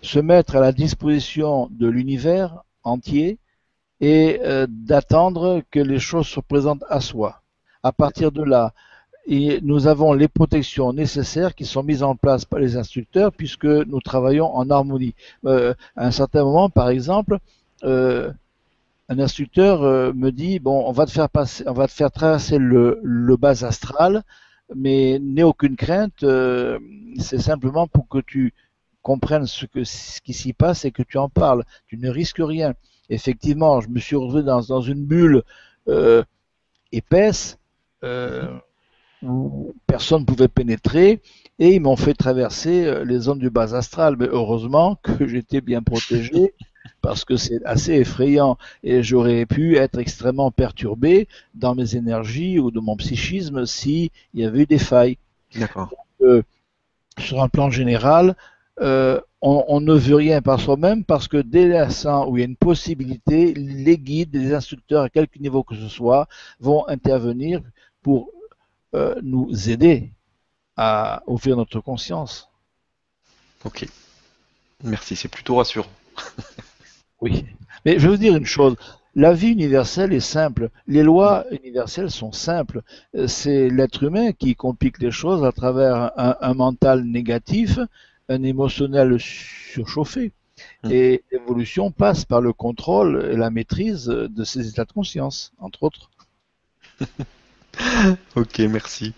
[0.01, 3.37] se mettre à la disposition de l'univers entier
[4.01, 7.41] et euh, d'attendre que les choses se présentent à soi.
[7.83, 8.73] À partir de là,
[9.27, 14.01] nous avons les protections nécessaires qui sont mises en place par les instructeurs puisque nous
[14.01, 15.15] travaillons en harmonie.
[15.45, 17.37] Euh, à un certain moment, par exemple,
[17.83, 18.31] euh,
[19.09, 22.11] un instructeur euh, me dit bon, on va te faire passer, on va te faire
[22.11, 24.23] traverser le, le bas astral,
[24.75, 26.23] mais n'aie aucune crainte.
[26.23, 26.79] Euh,
[27.19, 28.53] c'est simplement pour que tu
[29.01, 31.63] comprennes ce qui s'y passe et que tu en parles.
[31.87, 32.73] Tu ne risques rien.
[33.09, 35.43] Effectivement, je me suis retrouvé dans, une bulle
[35.89, 36.23] euh,
[36.91, 37.57] épaisse.
[39.25, 41.21] Où personne ne pouvait pénétrer
[41.57, 44.17] et ils m'ont fait traverser les zones du bas astral.
[44.17, 46.53] Mais heureusement que j'étais bien protégé
[47.01, 52.71] parce que c'est assez effrayant et j'aurais pu être extrêmement perturbé dans mes énergies ou
[52.71, 55.17] de mon psychisme s'il y avait eu des failles.
[55.55, 55.89] D'accord.
[56.21, 56.43] Euh,
[57.17, 58.35] sur un plan général,
[58.79, 62.43] euh, on, on, ne veut rien par soi-même parce que dès l'instant où il y
[62.43, 66.27] a une possibilité, les guides, les instructeurs, à quelque niveau que ce soit,
[66.59, 67.61] vont intervenir
[68.01, 68.29] pour
[68.95, 70.11] euh, nous aider
[70.75, 72.49] à ouvrir notre conscience.
[73.63, 73.87] Ok.
[74.83, 75.87] Merci, c'est plutôt rassurant.
[77.21, 77.45] oui.
[77.85, 78.75] Mais je vais vous dire une chose.
[79.15, 80.69] La vie universelle est simple.
[80.87, 82.81] Les lois universelles sont simples.
[83.27, 87.77] C'est l'être humain qui complique les choses à travers un, mental négatif,
[88.29, 90.31] un émotionnel surchauffé.
[90.83, 90.91] Hmm.
[90.91, 95.83] Et l'évolution passe par le contrôle et la maîtrise de ces états de conscience, entre
[95.83, 96.09] autres.
[98.35, 99.13] ok, merci.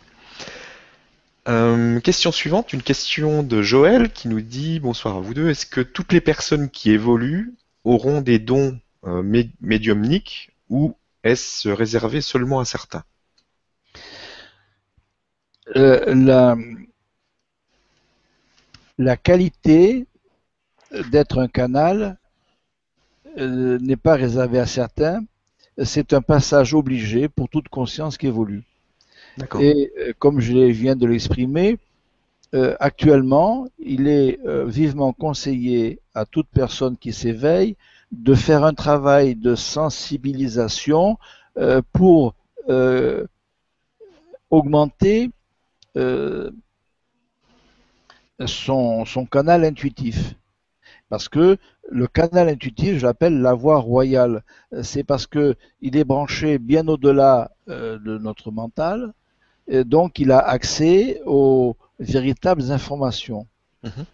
[1.48, 5.50] Euh, question suivante, une question de Joël qui nous dit bonsoir à vous deux.
[5.50, 7.54] Est-ce que toutes les personnes qui évoluent
[7.86, 9.24] auront des dons euh,
[9.62, 13.04] médiumniques ou est-ce réservé seulement à certains?
[15.74, 16.56] La,
[19.00, 20.06] la qualité
[21.12, 22.18] d'être un canal
[23.36, 25.24] n'est pas réservée à certains.
[25.84, 28.64] C'est un passage obligé pour toute conscience qui évolue.
[29.60, 31.78] Et comme je viens de l'exprimer,
[32.54, 37.76] euh, actuellement, il est euh, vivement conseillé à toute personne qui s'éveille
[38.12, 41.18] de faire un travail de sensibilisation
[41.58, 42.36] euh, pour
[44.50, 45.30] augmenter
[48.46, 50.34] son, canal intuitif.
[51.10, 51.58] Parce que
[51.90, 54.44] le canal intuitif, je l'appelle la voie royale.
[54.82, 59.14] C'est parce que il est branché bien au-delà de notre mental,
[59.68, 63.48] donc il a accès aux véritables informations.
[63.84, 64.06] Mhm.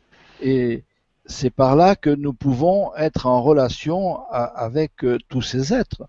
[0.42, 0.84] Et
[1.26, 6.04] c'est par là que nous pouvons être en relation avec euh, tous ces êtres.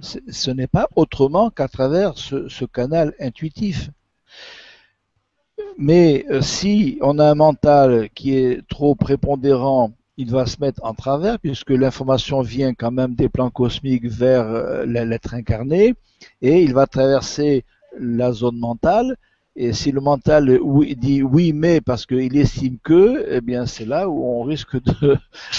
[0.00, 3.90] Ce n'est pas autrement qu'à travers ce, canal intuitif.
[5.78, 10.84] Mais euh, si on a un mental qui est trop prépondérant, il va se mettre
[10.84, 15.94] en travers puisque l'information vient quand même des plans cosmiques vers euh, l'être incarné
[16.42, 17.64] et il va traverser
[17.98, 19.16] la zone mentale
[19.56, 20.58] et si le mental
[20.96, 25.16] dit oui mais parce qu'il estime que, eh bien c'est là où on risque de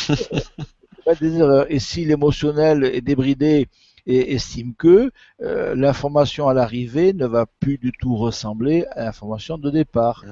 [1.22, 1.66] des erreurs.
[1.70, 3.68] Et si l'émotionnel est débridé
[4.08, 9.58] et estime que, euh, l'information à l'arrivée ne va plus du tout ressembler à l'information
[9.58, 10.24] de départ.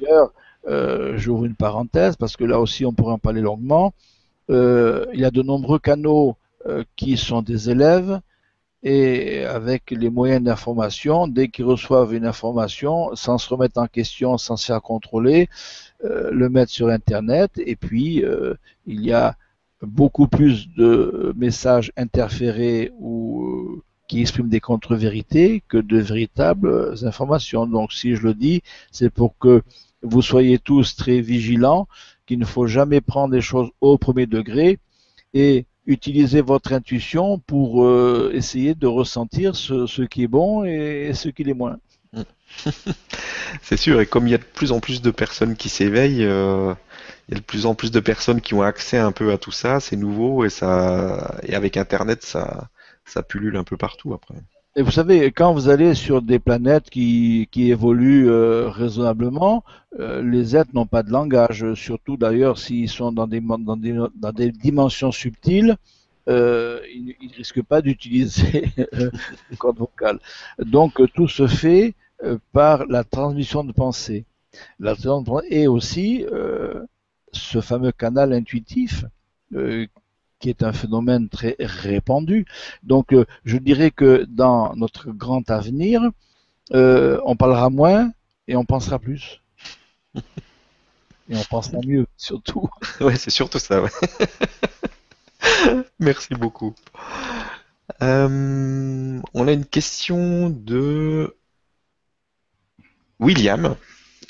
[0.00, 0.32] D'ailleurs,
[0.68, 3.92] euh, j'ouvre une parenthèse parce que là aussi on pourrait en parler longuement.
[4.50, 6.36] Euh, il y a de nombreux canaux
[6.94, 8.20] qui sont des élèves
[8.82, 14.38] et avec les moyens d'information, dès qu'ils reçoivent une information, sans se remettre en question,
[14.38, 15.48] sans se faire contrôler,
[16.04, 17.52] euh, le mettre sur Internet.
[17.58, 18.54] Et puis, euh,
[18.86, 19.36] il y a
[19.82, 27.66] beaucoup plus de messages interférés ou euh, qui expriment des contre-vérités que de véritables informations.
[27.66, 29.62] Donc, si je le dis, c'est pour que
[30.02, 31.86] vous soyez tous très vigilants,
[32.26, 34.78] qu'il ne faut jamais prendre les choses au premier degré
[35.34, 41.28] et utilisez votre intuition pour euh, essayer de ressentir ce, qui est bon et, ce
[41.28, 41.78] qui est moins.
[43.62, 46.24] C'est sûr, et comme il y a de plus en plus de personnes qui s'éveillent,
[46.24, 46.74] euh,
[47.28, 49.38] il y a de plus en plus de personnes qui ont accès un peu à
[49.38, 54.34] tout ça, c'est nouveau et ça et avec internet ça pullule un peu partout après.
[54.76, 59.64] Et vous savez, quand vous allez sur des planètes qui, qui évoluent euh, raisonnablement,
[59.98, 63.98] euh, les êtres n'ont pas de langage, surtout d'ailleurs s'ils sont dans des, dans des,
[64.14, 65.76] dans des dimensions subtiles,
[66.28, 70.20] euh, ils ne risquent pas d'utiliser le code vocal.
[70.58, 74.24] Donc tout se fait euh, par la transmission de pensée.
[74.78, 74.94] La
[75.48, 76.24] et aussi
[77.32, 79.04] ce fameux canal intuitif
[80.40, 82.46] qui est un phénomène très répandu.
[82.82, 86.02] Donc, euh, je dirais que dans notre grand avenir,
[86.72, 88.12] euh, on parlera moins
[88.48, 89.40] et on pensera plus.
[90.16, 92.68] Et on pensera mieux, surtout.
[93.00, 93.84] Ouais, c'est surtout ça.
[96.00, 96.74] Merci beaucoup.
[98.02, 101.36] Euh, on a une question de
[103.20, 103.76] William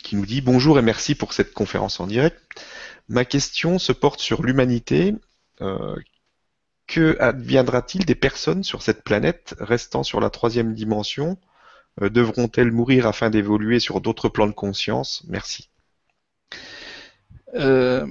[0.02, 2.36] qui nous dit bonjour et merci pour cette conférence en direct.
[3.08, 5.14] Ma question se porte sur l'humanité
[6.90, 11.38] que adviendra-t-il des personnes sur cette planète restant sur la troisième dimension?
[12.02, 15.24] Euh, Devront-elles mourir afin d'évoluer sur d'autres plans de conscience?
[15.28, 15.70] Merci.
[17.54, 18.06] Euh,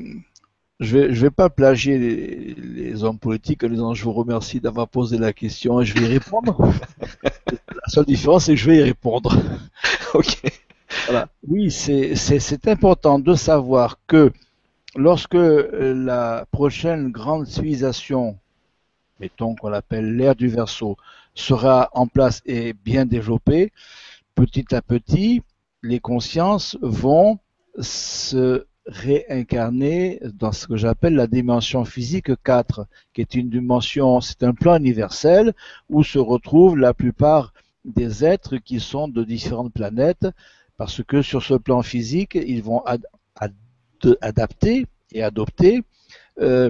[0.80, 5.18] je vais, vais pas plagier les, hommes politiques en disant je vous remercie d'avoir posé
[5.18, 6.72] la question et je vais y répondre.
[7.24, 9.36] la seule différence, c'est que je vais y répondre.
[10.14, 10.41] ok.
[11.47, 14.32] Oui, c'est important de savoir que
[14.96, 18.38] lorsque euh, la prochaine grande civilisation,
[19.20, 20.98] mettons qu'on l'appelle l'ère du Verseau,
[21.36, 23.72] sera en place et bien développée,
[24.36, 25.42] petit à petit,
[25.84, 27.40] les consciences vont
[27.80, 34.44] se réincarner dans ce que j'appelle la dimension physique 4, qui est une dimension, c'est
[34.44, 35.54] un plan universel
[35.90, 37.54] où se retrouvent la plupart
[37.86, 40.28] des êtres qui sont de différentes planètes,
[40.78, 42.82] parce que sur ce plan physique, ils vont
[44.22, 45.84] adapter et adopter
[46.41, 46.70] euh,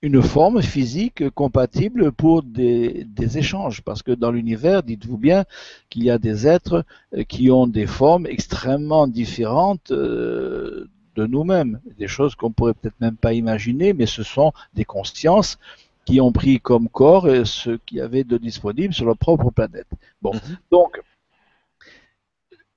[0.00, 3.04] une forme physique compatible pour des,
[3.36, 3.82] échanges.
[3.82, 5.44] Parce que dans l'univers, dites-vous bien
[5.90, 6.84] qu'il y a des êtres
[7.16, 11.80] euh, qui ont des formes extrêmement différentes euh, de nous-mêmes.
[11.98, 15.58] Des choses qu'on pourrait peut-être même pas imaginer, mais ce sont des consciences
[16.04, 19.88] qui ont pris comme corps ce qu'il y avait de disponible sur leur propre planète.
[20.22, 20.56] Bon, mm-hmm.
[20.70, 21.02] donc,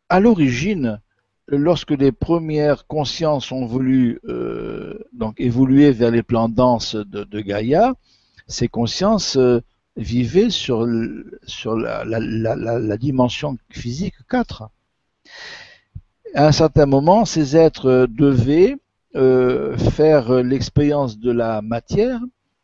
[0.10, 1.00] à l'origine,
[1.58, 7.94] lorsque les premières consciences ont voulu euh, donc évoluer vers les plans denses de, Gaïa,
[8.48, 9.62] ces consciences euh,
[9.98, 14.70] vivaient sur, la, dimension physique 4.
[16.34, 18.78] À un certain moment, ces êtres devaient
[19.16, 22.22] euh, faire l'expérience de la matière.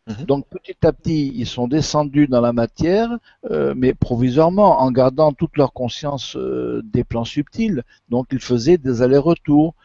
[0.07, 0.25] Mhm.
[0.25, 3.09] Donc petit à petit, ils sont descendus dans la matière,
[3.51, 7.83] euh, mais provisoirement, en gardant toute leur conscience euh, des plans subtils.
[8.09, 9.75] Donc ils faisaient des allers-retours.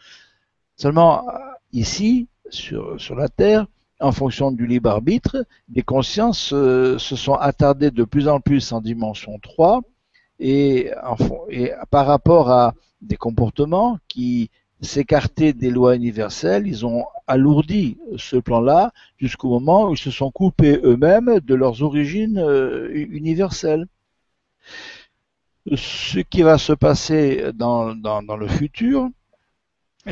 [0.77, 1.25] Seulement,
[1.71, 3.67] ici, sur, sur la Terre,
[3.99, 8.81] en fonction du libre arbitre, les consciences se sont attardées de plus en plus en
[8.81, 9.81] dimension 3
[10.39, 10.91] et,
[11.49, 14.49] et par rapport à des comportements qui
[14.83, 20.31] s'écartaient des lois universelles, ils ont alourdi ce plan-là jusqu'au moment où ils se sont
[20.31, 23.87] coupés eux-mêmes de leurs origines euh, universelles.
[25.75, 29.09] Ce qui va se passer dans, le futur,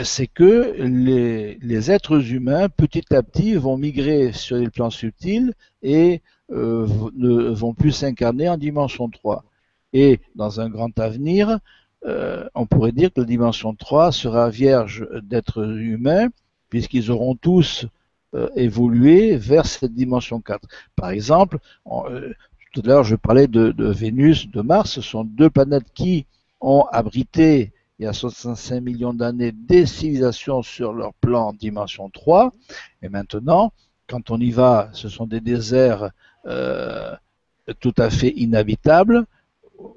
[0.04, 5.54] c'est que les, les, êtres humains, petit à petit, vont migrer sur les plans subtils
[5.84, 9.44] et euh, ne vont plus s'incarner en dimension 3.
[9.94, 11.60] Et dans un grand avenir,
[12.06, 16.30] euh, on pourrait dire que la dimension 3 sera vierge d'êtres humains,
[16.70, 17.86] puisqu'ils auront tous
[18.34, 20.68] euh, évolué vers cette dimension 4.
[20.96, 22.34] Par exemple, euh,
[22.74, 26.26] tout à l'heure je parlais de, Vénus, de Mars, ce sont deux planètes qui
[26.60, 32.52] ont abrité il y a 65 millions d'années des civilisations sur leur plan dimension 3,
[33.04, 33.74] et maintenant,
[34.08, 36.10] quand on y va, ce sont des déserts
[37.80, 39.26] tout à fait inhabitables,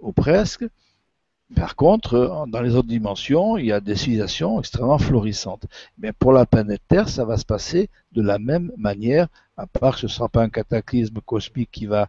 [0.02, 0.66] ou presque,
[1.54, 5.66] par contre, dans les autres dimensions, il y a des civilisations extrêmement florissantes.
[5.98, 9.94] Mais pour la planète Terre, ça va se passer de la même manière, à part
[9.94, 12.08] que ce ne sera pas un cataclysme cosmique qui va,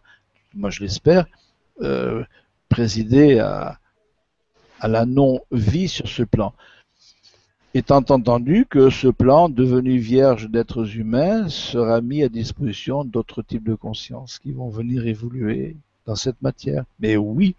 [0.54, 1.26] moi je l'espère,
[1.82, 2.24] euh,
[2.68, 3.78] présider à,
[4.82, 6.52] la non-vie sur ce plan.
[7.74, 13.64] Étant entendu que ce plan, devenu vierge d'êtres humains, sera mis à disposition d'autres types
[13.64, 15.76] de consciences qui vont venir évoluer
[16.06, 16.84] dans cette matière.
[17.00, 17.54] Mais oui,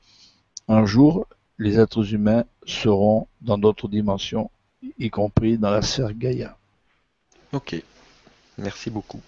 [0.68, 1.28] un jour,
[1.60, 4.52] les êtres humains seront dans d'autres dimensions,
[5.00, 6.58] y compris dans la sphère Gaïa.
[7.54, 7.76] Ok,
[8.58, 9.22] merci beaucoup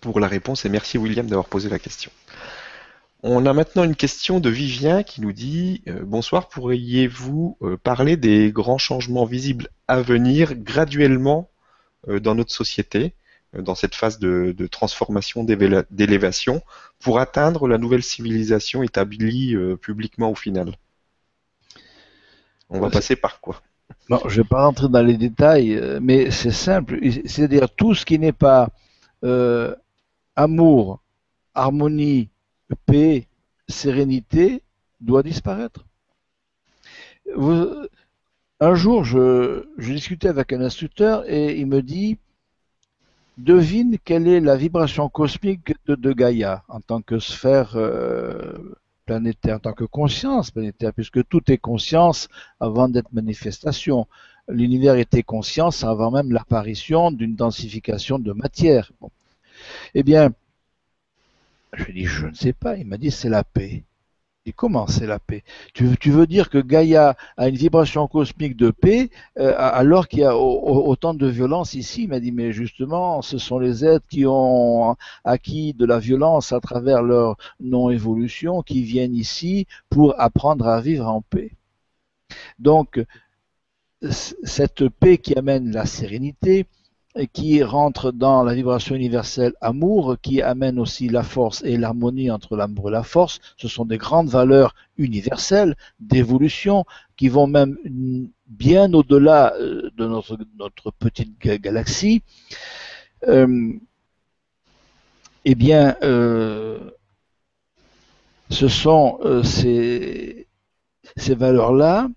[0.00, 2.10] pour la réponse et merci William d'avoir posé la question.
[3.22, 8.16] On a maintenant une question de Vivien qui nous dit euh, Bonsoir, pourriez-vous euh, parler
[8.16, 11.50] des grands changements visibles à venir graduellement
[12.08, 13.14] euh, dans notre société,
[13.62, 16.62] dans cette phase de transformation, d'élévation,
[17.00, 20.72] pour atteindre la nouvelle civilisation établie euh, publiquement au final
[22.70, 23.62] On va passer par quoi?
[24.08, 26.98] Je ne vais pas rentrer dans les détails, euh, mais c'est simple.
[27.26, 28.70] C'est-à-dire tout ce qui n'est pas
[29.24, 29.74] euh,
[30.34, 31.00] amour,
[31.54, 32.28] harmonie,
[32.86, 33.26] paix,
[33.68, 34.62] sérénité
[35.00, 35.84] doit disparaître.
[37.36, 42.18] un jour, je, je, discutais avec un instructeur et il me dit
[43.36, 49.60] devine quelle est la vibration cosmique de, Gaïa en tant que sphère euh, planétaire, en
[49.60, 52.28] tant que conscience planétaire, puisque tout est conscience
[52.60, 54.06] avant d'être manifestation.
[54.48, 58.92] L'univers était conscience avant même l'apparition d'une densification de matière.
[59.94, 60.32] Eh bien,
[61.72, 62.76] je lui ai dit, je ne sais pas.
[62.76, 63.84] Il m'a dit, c'est la paix.
[64.52, 65.42] Comment c'est la paix?
[65.74, 70.24] Tu, veux dire que Gaïa a une vibration cosmique de paix euh, alors qu'il y
[70.24, 72.04] a autant de violence ici?
[72.04, 76.52] Il m'a dit mais justement ce sont les êtres qui ont acquis de la violence
[76.52, 81.52] à travers leur non-évolution qui viennent ici pour apprendre à vivre en paix.
[82.58, 83.04] Donc
[84.10, 86.66] cette paix qui amène la sérénité,
[87.32, 92.56] qui rentre dans la vibration universelle amour, qui amène aussi la force et l'harmonie entre
[92.56, 93.40] l'amour et la force.
[93.56, 96.84] Ce sont des grandes valeurs universelles d'évolution
[97.16, 97.78] qui vont même
[98.46, 102.22] bien au-delà euh, de notre, petite galaxie.
[103.26, 103.72] Euh,
[105.44, 106.90] eh bien, euh,
[108.50, 110.46] ce sont ces
[111.16, 112.08] valeurs-là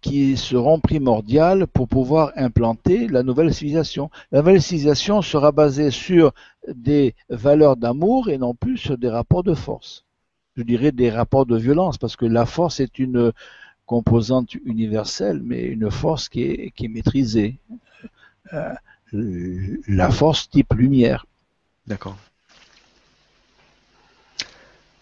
[0.00, 4.10] qui seront primordiales pour pouvoir implanter la nouvelle civilisation.
[4.30, 6.32] La nouvelle civilisation sera basée sur
[6.68, 10.04] des valeurs d'amour et non plus sur des rapports de force.
[10.56, 13.32] Je dirais des rapports de violence, parce que la force est une
[13.86, 17.58] composante universelle, mais une force qui est, maîtrisée.
[18.52, 18.74] Euh,
[19.88, 21.26] la force type lumière.
[21.86, 22.16] D'accord.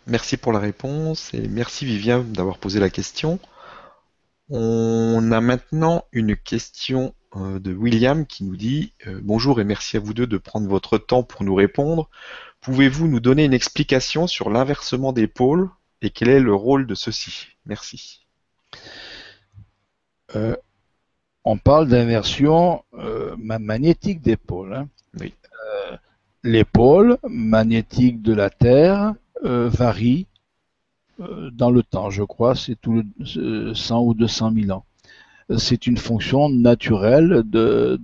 [0.06, 3.38] Merci pour la réponse et merci Vivien d'avoir posé la question.
[4.52, 9.96] On a maintenant une question euh, de William qui nous dit euh, Bonjour et merci
[9.96, 12.10] à vous deux de prendre votre temps pour nous répondre.
[12.60, 15.70] Pouvez-vous nous donner une explication sur l'inversement des pôles
[16.02, 18.26] et quel est le rôle de ceci Merci.
[20.34, 20.56] Euh,
[21.44, 22.84] on parle d'inversion
[23.38, 24.74] magnétique des pôles.
[24.74, 24.88] Hein.
[25.20, 25.32] Oui.
[26.42, 30.26] les pôles magnétiques de la Terre varient
[31.52, 34.84] dans le temps, je crois, c'est tout le 100 ou 200 000 ans.
[35.58, 37.98] C'est une fonction naturelle de,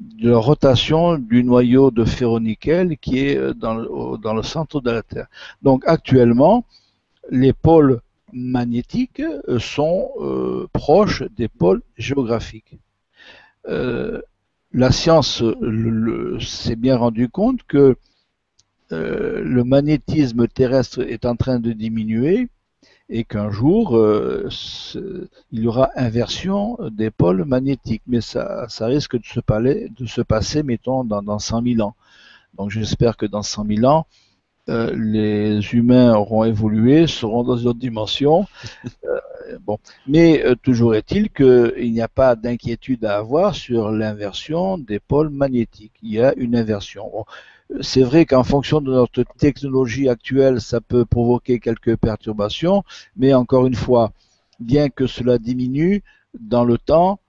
[0.00, 5.02] de rotation du noyau de ferronickel qui est dans le, dans le centre de la
[5.02, 5.26] Terre.
[5.62, 6.64] Donc actuellement,
[7.30, 8.00] les pôles
[8.32, 9.22] magnétiques
[9.58, 12.78] sont euh, proches des pôles géographiques.
[13.68, 14.20] Euh,
[14.72, 15.42] la science
[16.40, 17.96] s'est bien rendu compte que
[18.92, 22.48] euh, le magnétisme terrestre est en train de diminuer
[23.08, 24.48] et qu'un jour euh,
[25.52, 28.02] il y aura inversion des pôles magnétiques.
[28.06, 31.94] Mais ça, ça risque de se, de se passer, mettons, dans, dans 100 000 ans.
[32.56, 34.06] Donc j'espère que dans 100 000 ans,
[34.68, 38.46] euh, les humains auront évolué, seront dans une autre dimension.
[39.48, 39.78] Euh, bon,
[40.08, 45.28] mais euh, toujours est-il qu'il n'y a pas d'inquiétude à avoir sur l'inversion des pôles
[45.28, 45.92] magnétiques.
[46.02, 47.24] Il y a une inversion.
[47.80, 52.84] C'est vrai qu'en fonction de notre technologie actuelle, ça peut provoquer quelques perturbations,
[53.16, 54.12] mais encore une fois,
[54.60, 56.02] bien que cela diminue
[56.38, 57.20] dans le temps,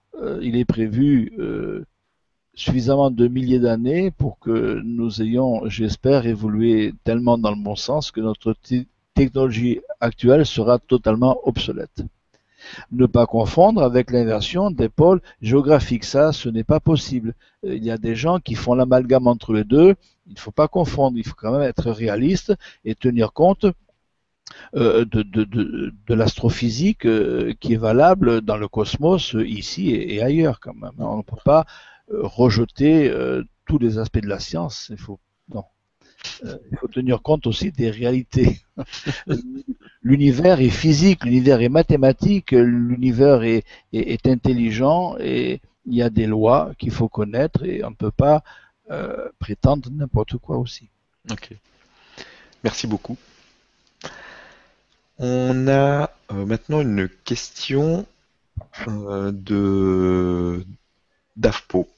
[0.42, 1.32] il est prévu
[2.54, 8.10] suffisamment de milliers d'années pour que nous ayons, j'espère, évolué tellement dans le bon sens
[8.10, 8.54] que notre
[9.14, 12.02] technologie actuelle sera totalement obsolète.
[12.92, 16.04] Ne pas confondre avec l'inversion des pôles géographiques.
[16.04, 17.34] Ça, ce n'est pas possible.
[17.64, 19.94] Euh, il y a des gens qui font l'amalgame entre les deux.
[20.26, 21.18] Il ne faut pas confondre.
[21.18, 22.54] Il faut quand même être réaliste
[22.84, 23.66] et tenir compte
[24.74, 30.92] euh, de, l'astrophysique euh, qui est valable dans le cosmos ici et, ailleurs quand même.
[30.98, 31.66] On ne peut pas
[32.10, 33.12] rejeter
[33.66, 34.90] tous les aspects de la science.
[36.42, 38.60] Il faut tenir compte aussi des réalités.
[40.02, 46.26] l'univers est physique, l'univers est mathématique, l'univers est, est, intelligent et il y a des
[46.26, 48.42] lois qu'il faut connaître et on ne peut pas
[49.38, 50.88] prétendre n'importe quoi aussi.
[51.30, 51.50] Ok.
[52.64, 53.16] Merci beaucoup.
[55.18, 58.06] On a maintenant une question
[58.96, 60.64] de
[61.36, 61.88] d'AFPO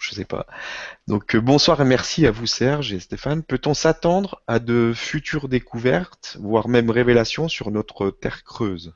[0.00, 0.46] je sais pas.
[1.06, 3.42] Donc euh, bonsoir et merci à vous Serge et Stéphane.
[3.42, 8.94] Peut-on s'attendre à de futures découvertes, voire même révélations sur notre Terre creuse?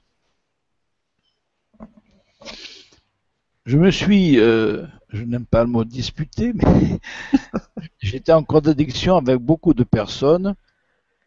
[3.66, 7.01] Je me suis, euh, je n'aime pas le mot disputé, mais
[8.01, 10.55] j'étais en contradiction avec beaucoup de personnes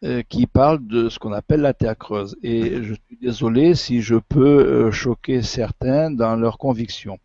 [0.04, 2.36] euh, qui parlent de ce qu'on appelle la Terre creuse.
[2.44, 7.18] Et je suis désolé si je peux choquer certains dans leurs convictions.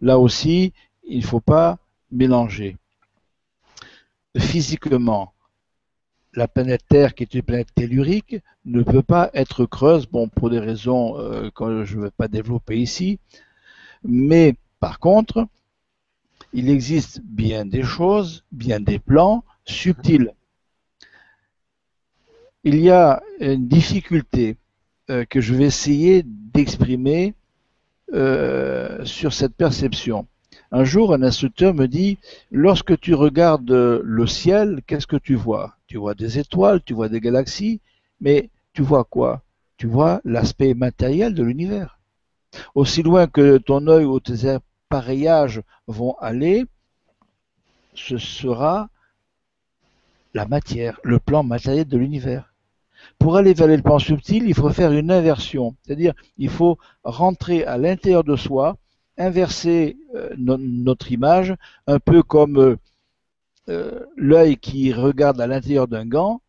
[0.00, 0.72] Là aussi,
[1.06, 1.78] il ne faut pas
[2.10, 2.76] mélanger.
[4.36, 5.32] Physiquement,
[6.34, 10.58] la planète Terre, qui est une planète tellurique, ne peut pas être creuse, pour des
[10.58, 13.18] raisons euh, que je ne vais pas développer ici.
[14.02, 15.46] Mais par contre,
[16.52, 20.32] il existe bien des choses, bien des plans subtils.
[22.64, 24.56] Il y a une difficulté
[25.10, 27.34] euh, que je vais essayer d'exprimer
[28.12, 30.26] euh, sur cette perception.
[30.76, 32.18] Un jour, un instructeur me dit,
[32.50, 35.76] lorsque tu regardes le ciel, qu'est-ce que tu vois?
[35.86, 37.80] Tu vois des étoiles, tu vois des galaxies,
[38.20, 39.42] mais tu vois quoi?
[39.76, 42.00] Tu vois l'aspect matériel de l'univers.
[42.74, 46.64] Aussi loin que ton œil ou tes appareillages vont aller,
[47.94, 48.88] ce sera
[50.34, 52.52] la matière, le plan matériel de l'univers.
[53.20, 57.64] Pour aller vers le plan subtil, il faut faire une inversion, c'est-à-dire il faut rentrer
[57.64, 58.76] à l'intérieur de soi
[59.16, 61.54] inverser euh, notre image,
[61.86, 62.76] un peu comme euh,
[63.68, 66.40] euh, l'œil qui regarde à l'intérieur d'un gant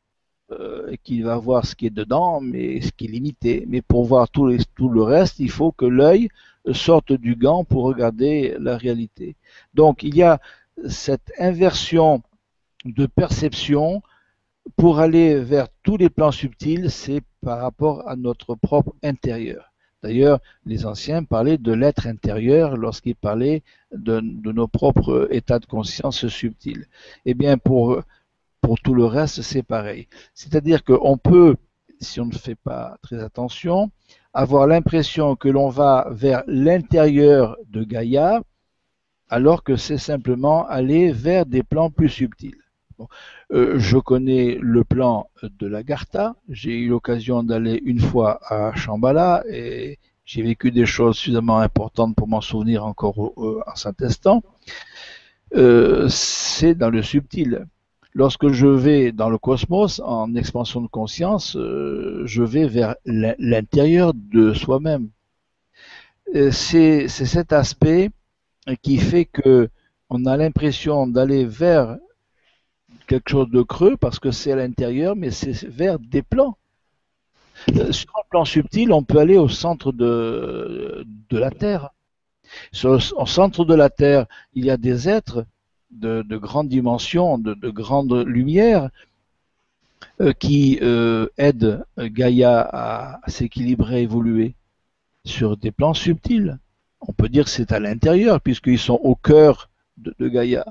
[0.91, 3.65] et qui va voir ce qui est dedans, mais ce qui est limité.
[3.67, 6.29] Mais pour voir tout, tout le reste, il faut que l'œil
[6.71, 9.35] sorte du gant pour regarder la réalité.
[9.73, 10.39] Donc il y a
[10.87, 12.21] cette inversion
[12.85, 14.03] de perception
[14.75, 19.71] pour aller vers tous les plans subtils, c'est par rapport à notre propre intérieur.
[20.05, 26.27] D'ailleurs, les anciens parlaient de l'être intérieur lorsqu'ils parlaient de, nos propres états de conscience
[26.27, 26.85] subtils.
[27.25, 28.03] Eh bien, pour,
[28.61, 30.07] pour tout le reste, c'est pareil.
[30.35, 31.55] C'est-à-dire qu'on peut,
[31.99, 33.89] si on ne fait pas très attention,
[34.31, 38.43] avoir l'impression que l'on va vers l'intérieur de Gaïa,
[39.27, 42.61] alors que c'est simplement aller vers des plans plus subtils.
[43.51, 46.35] Euh, je connais le plan de l'Agartha.
[46.49, 52.15] J'ai eu l'occasion d'aller une fois à Shambhala et j'ai vécu des choses suffisamment importantes
[52.15, 54.43] pour m'en souvenir encore en cet instant.
[55.55, 57.67] Euh, c'est dans le subtil.
[58.13, 64.13] Lorsque je vais dans le cosmos en expansion de conscience, euh, je vais vers l'intérieur
[64.15, 65.09] de soi-même.
[66.51, 68.09] C'est cet aspect
[68.81, 69.69] qui fait que
[70.09, 71.97] on a l'impression d'aller vers
[73.05, 76.57] quelque chose de creux parce que c'est à l'intérieur, mais c'est vers des plans.
[77.75, 81.91] Euh, sur un plan subtil, on peut aller au centre de, de la Terre.
[82.83, 85.45] Au centre de la Terre, il y a des êtres
[85.91, 88.89] de, de grandes dimensions, de, de grande lumière,
[90.21, 94.53] euh, qui euh, aident Gaïa à, à s'équilibrer, à évoluer
[95.25, 96.59] sur des plans subtils.
[97.01, 100.65] On peut dire que c'est à l'intérieur, puisqu'ils sont au cœur de, de Gaïa.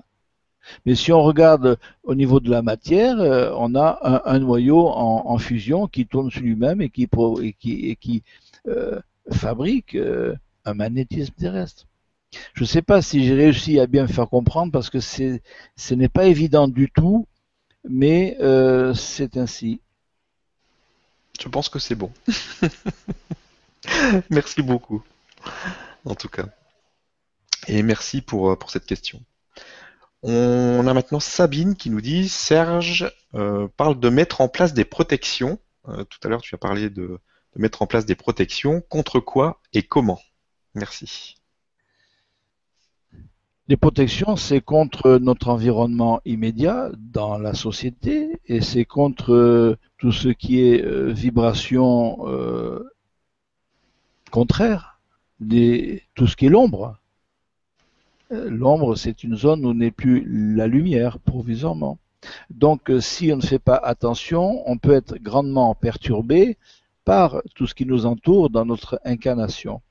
[0.86, 5.38] Mais si on regarde au niveau de la matière, euh, on a un, noyau en,
[5.38, 7.08] fusion qui tourne sur lui-même et qui,
[7.42, 8.22] et qui,
[8.68, 9.00] euh,
[9.30, 10.34] fabrique euh,
[10.64, 11.86] un magnétisme terrestre.
[12.54, 15.94] Je ne sais pas si j'ai réussi à bien me faire comprendre parce que ce
[15.94, 17.26] n'est pas évident du tout,
[17.88, 18.36] mais
[18.94, 19.80] c'est ainsi.
[21.40, 22.10] Je pense que c'est bon.
[24.30, 25.02] merci beaucoup,
[26.04, 26.46] en tout cas.
[27.68, 29.20] Et merci pour cette question.
[30.26, 34.86] On a maintenant Sabine qui nous dit Serge euh, parle de mettre en place des
[34.86, 35.58] protections.
[35.86, 37.18] Euh, tout à l'heure, tu as parlé de,
[37.56, 38.80] mettre en place des protections.
[38.88, 40.18] Contre quoi et comment?
[40.74, 41.36] Merci.
[43.68, 50.12] Les protections, c'est contre notre environnement immédiat dans la société et c'est contre euh, tout
[50.12, 52.18] ce qui est vibration
[54.30, 55.00] contraire,
[55.38, 56.98] tout ce qui est l'ombre.
[58.30, 60.24] L'ombre, c'est une zone où n'est plus
[60.56, 61.98] la lumière, provisoirement.
[62.50, 66.56] Donc, si on ne fait pas attention, on peut être grandement perturbé
[67.04, 69.82] par tout ce qui nous entoure dans notre incarnation.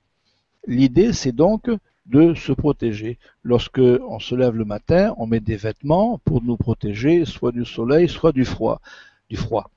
[0.68, 1.70] L'idée, c'est donc
[2.06, 3.18] de se protéger.
[3.44, 7.66] Lorsque on se lève le matin, on met des vêtements pour nous protéger, soit du
[7.66, 8.82] soleil, soit du froid.
[9.30, 9.70] Du froid.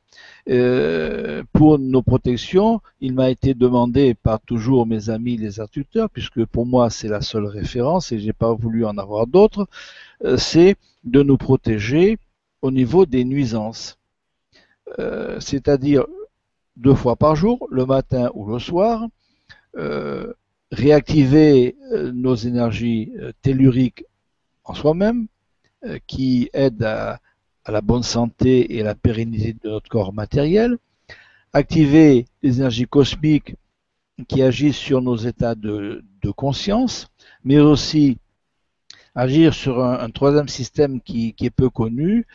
[0.48, 6.44] Euh, pour nos protections, il m'a été demandé par toujours mes amis les instructeurs, puisque
[6.44, 9.66] pour moi c'est la seule référence et j'ai pas voulu en avoir d'autres,
[10.24, 12.18] euh, c'est de nous protéger
[12.62, 13.98] au niveau des nuisances.
[15.00, 16.06] Euh, c'est-à-dire
[16.76, 19.06] deux fois par jour, le matin ou le soir,
[20.72, 21.76] réactiver
[22.14, 24.04] nos énergies telluriques
[24.64, 25.26] en soi-même,
[26.06, 27.20] qui aident à,
[27.66, 30.78] à, la bonne santé et à la pérennité de notre corps matériel,
[31.52, 33.54] activer les énergies cosmiques
[34.28, 36.02] qui agissent sur nos états de,
[36.34, 37.08] conscience,
[37.44, 38.18] mais aussi
[39.14, 42.26] agir sur un, troisième système qui, est peu connu,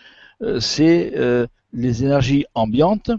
[0.60, 3.12] c'est euh, les énergies ambiantes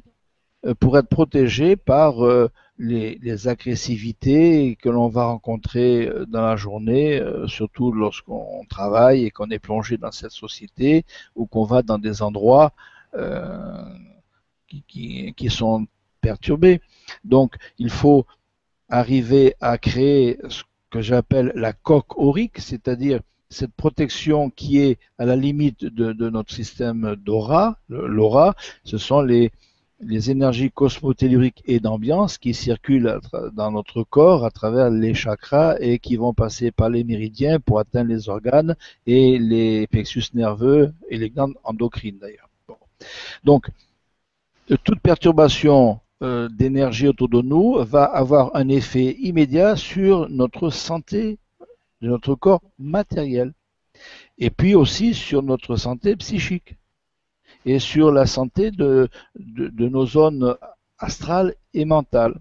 [0.81, 2.25] pour être protégées par
[2.79, 9.25] les, les, agressivités que l'on va rencontrer euh, dans la journée, euh, surtout lorsqu'on travaille
[9.25, 11.05] et qu'on est plongé dans cette société
[11.37, 12.73] ou qu'on va dans des endroits
[13.15, 13.85] euh,
[14.69, 15.87] qui, qui, qui, sont
[16.21, 16.81] perturbés.
[17.25, 18.27] Donc, il faut
[18.89, 23.21] arriver à créer ce que j'appelle la coque aurique, c'est-à-dire
[23.51, 28.55] cette protection qui est à la limite de, de notre système d'aura, l'aura,
[28.85, 29.53] ce sont les,
[30.03, 33.21] les énergies cosmotelluriques et d'ambiance qui circulent
[33.53, 37.79] dans notre corps à travers les chakras et qui vont passer par les méridiens pour
[37.79, 38.77] atteindre les organes
[39.07, 42.49] et les plexus nerveux et les glandes endocrines d'ailleurs.
[43.45, 43.69] Donc,
[44.85, 51.39] toute perturbation euh, d'énergie autour de nous va avoir un effet immédiat sur notre santé
[52.01, 53.53] de notre corps matériel
[54.39, 56.77] et puis aussi sur notre santé psychique
[57.67, 59.09] et sur la santé de,
[59.79, 60.57] nos zones
[60.99, 62.39] astrales et mentales.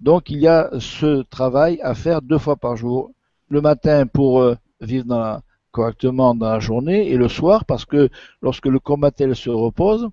[0.00, 3.10] Donc il y a ce travail à faire deux fois par jour,
[3.48, 8.08] le matin pour euh, vivre correctement dans la journée et le soir parce que
[8.42, 10.08] lorsque le combattel se repose,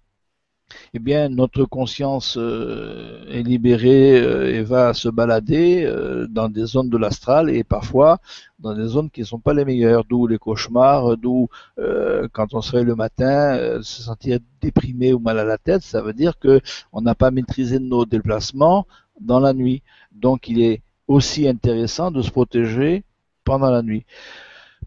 [0.93, 6.65] eh bien, notre conscience euh, est libérée euh, et va se balader euh, dans des
[6.65, 8.19] zones de l'astral et parfois
[8.59, 11.49] dans des zones qui ne sont pas les meilleures, d'où les cauchemars, d'où
[12.31, 16.01] quand on se réveille le matin, se sentir déprimé ou mal à la tête, ça
[16.01, 16.61] veut dire que
[16.93, 18.87] on n'a pas maîtrisé nos déplacements
[19.19, 19.83] dans la nuit.
[20.13, 23.03] Donc, il est aussi intéressant de se protéger
[23.43, 24.05] pendant la nuit.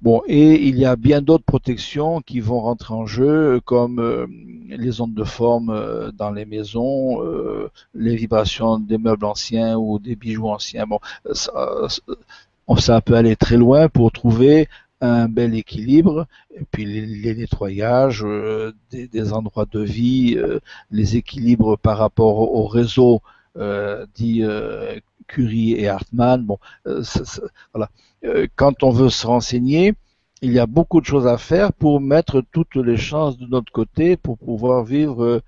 [0.00, 4.26] Bon, et il y a bien d'autres protections qui vont rentrer en jeu, comme euh,
[4.68, 9.98] les ondes de forme euh, dans les maisons, euh, les vibrations des meubles anciens ou
[9.98, 10.86] des bijoux anciens.
[10.86, 11.00] Bon,
[11.32, 14.68] ça, peut aller très loin pour trouver
[15.00, 18.24] un bel équilibre, et puis les, nettoyages
[18.90, 20.38] des, endroits de vie,
[20.90, 23.20] les équilibres par rapport au, au réseau
[24.14, 24.42] dit
[25.28, 26.46] Curie et Hartmann.
[26.84, 27.90] Voilà.
[28.24, 29.94] Euh, quand on veut se renseigner,
[30.40, 33.72] il y a beaucoup de choses à faire pour mettre toutes les chances de notre
[33.72, 35.42] côté pour pouvoir vivre euh,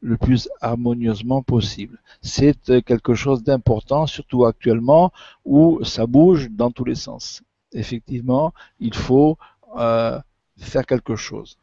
[0.00, 2.00] le plus harmonieusement possible.
[2.22, 5.12] C'est euh, quelque chose d'important, surtout actuellement
[5.44, 7.42] où ça bouge dans tous les sens.
[7.72, 9.36] Effectivement, il faut
[9.78, 10.18] euh,
[10.58, 11.58] faire quelque chose.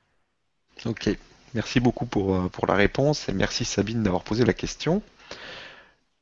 [0.85, 1.09] Ok,
[1.53, 5.01] merci beaucoup pour la réponse et merci Sabine d'avoir posé la question.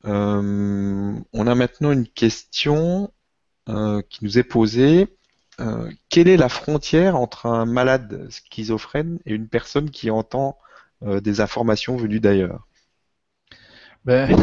[0.04, 3.12] On a maintenant une question
[3.66, 5.08] qui nous est posée.
[6.08, 10.58] quelle est la frontière entre un malade schizophrène et une personne qui entend
[11.02, 12.66] des informations venues d'ailleurs?
[14.04, 14.36] Ben,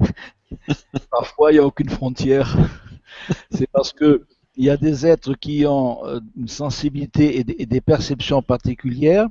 [1.10, 2.56] parfois il n'y a aucune frontière.
[3.50, 4.26] C'est parce que
[4.58, 9.28] il y a des êtres qui ont euh, une sensibilité et des, perceptions particulières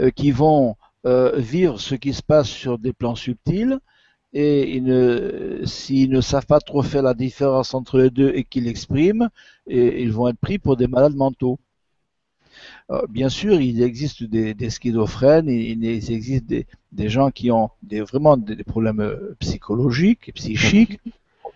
[0.00, 0.76] euh, qui vont
[1.06, 3.78] euh, vivre ce qui se passe sur des plans subtils
[4.38, 4.82] et
[5.64, 9.30] s'ils ne savent pas trop faire la différence entre les deux et qu'ils l'expriment,
[9.66, 11.58] ils vont être pris pour des malades mentaux.
[13.08, 19.18] bien sûr, il existe des, schizophrènes, il, existe des, gens qui ont vraiment des problèmes
[19.40, 21.00] psychologiques et psychiques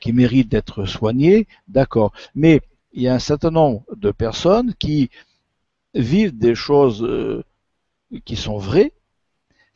[0.00, 2.12] qui méritent d'être soignés, d'accord.
[2.34, 2.62] Mais
[2.92, 5.10] il y a un certain nombre de personnes qui
[5.94, 7.44] vivent des choses euh,
[8.24, 8.92] qui sont vraies,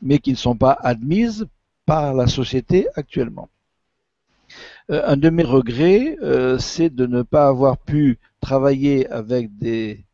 [0.01, 1.47] mais qui ne sont pas admises
[1.87, 3.49] par la société actuellement.
[4.91, 10.05] Euh, un de mes regrets, euh, c'est de ne pas avoir pu travailler avec des,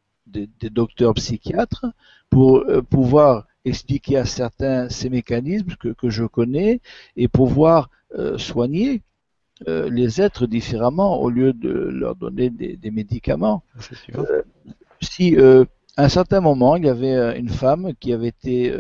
[0.63, 1.87] docteurs psychiatres
[2.29, 6.81] pour pouvoir expliquer à certains ces mécanismes que, que je connais
[7.17, 7.91] et pouvoir
[8.37, 9.03] soigner
[9.69, 13.63] euh, les êtres différemment au lieu de leur donner des, médicaments.
[14.17, 14.43] Euh,
[15.03, 15.67] si euh,
[15.97, 18.73] à un certain moment, il y avait une femme qui avait été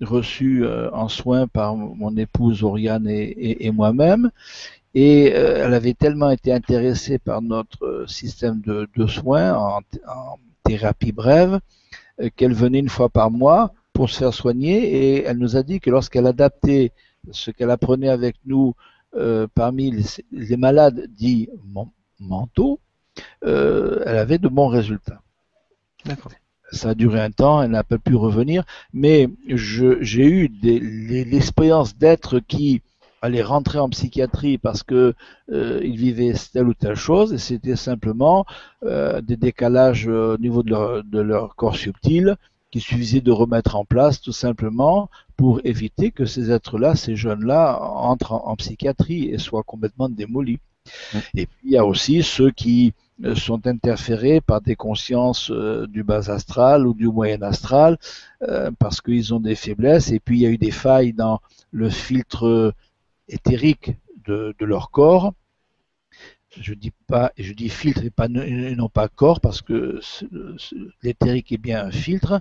[0.00, 4.30] reçue en soins par mon épouse Oriane et, moi-même,
[4.94, 9.80] et elle avait tellement été intéressée par notre système de, soins en,
[10.62, 11.60] thérapie brève
[12.36, 15.80] qu'elle venait une fois par mois pour se faire soigner, et elle nous a dit
[15.80, 16.92] que lorsqu'elle adaptait
[17.30, 18.74] ce qu'elle apprenait avec nous
[19.16, 19.92] euh, parmi
[20.32, 21.48] les, malades dits
[22.18, 22.80] mentaux,
[23.44, 25.22] euh, elle avait de bons résultats.
[26.74, 30.50] Ça a duré un temps, elle n'a pas pu revenir, mais j'ai eu
[31.24, 32.82] l'expérience d'être qui
[33.22, 35.14] allait rentrer en psychiatrie parce que
[35.50, 38.44] euh, ils vivaient telle ou telle chose et c'était simplement
[38.82, 42.36] des décalages au niveau de leur, de leur corps subtil
[42.74, 47.78] qu'il suffisait de remettre en place tout simplement pour éviter que ces êtres-là, ces jeunes-là,
[47.80, 50.58] entrent en, psychiatrie et soient complètement démolis.
[51.12, 51.18] Mmh.
[51.36, 53.03] Et puis il y a aussi ceux qui euh,
[53.34, 57.96] sont interférés par des consciences euh, du bas astral ou du moyen astral
[58.42, 61.40] euh, parce qu'ils ont des faiblesses et puis il y a eu des failles dans
[61.70, 62.74] le filtre
[63.28, 63.92] éthérique
[64.26, 65.32] de leur corps
[66.60, 70.00] je dis pas, je dis filtre et, non pas corps parce que
[71.02, 72.40] l'éthérique est bien un filtre.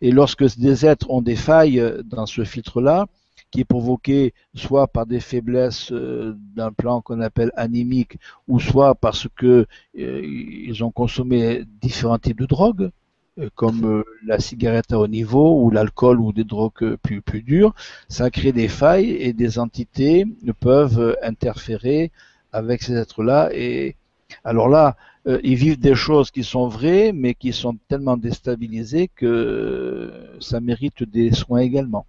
[0.00, 3.06] Et lorsque des êtres ont des failles dans ce filtre-là,
[3.52, 8.94] qui est provoqué soit par des faiblesses euh, d'un plan qu'on appelle animique, ou soit
[8.94, 9.66] parce que
[9.98, 12.90] euh, ils ont consommé différents types de drogues,
[13.38, 17.74] euh, comme la cigarette à haut niveau ou l'alcool ou des drogues plus, plus dures,
[18.08, 20.24] ça crée des failles et des entités
[20.58, 22.10] peuvent interférer
[22.52, 23.50] avec ces êtres-là.
[23.52, 23.96] Et
[24.44, 24.96] alors là,
[25.26, 31.02] ils vivent des choses qui sont vraies, mais qui sont tellement déstabilisées que ça mérite
[31.04, 32.06] des soins également.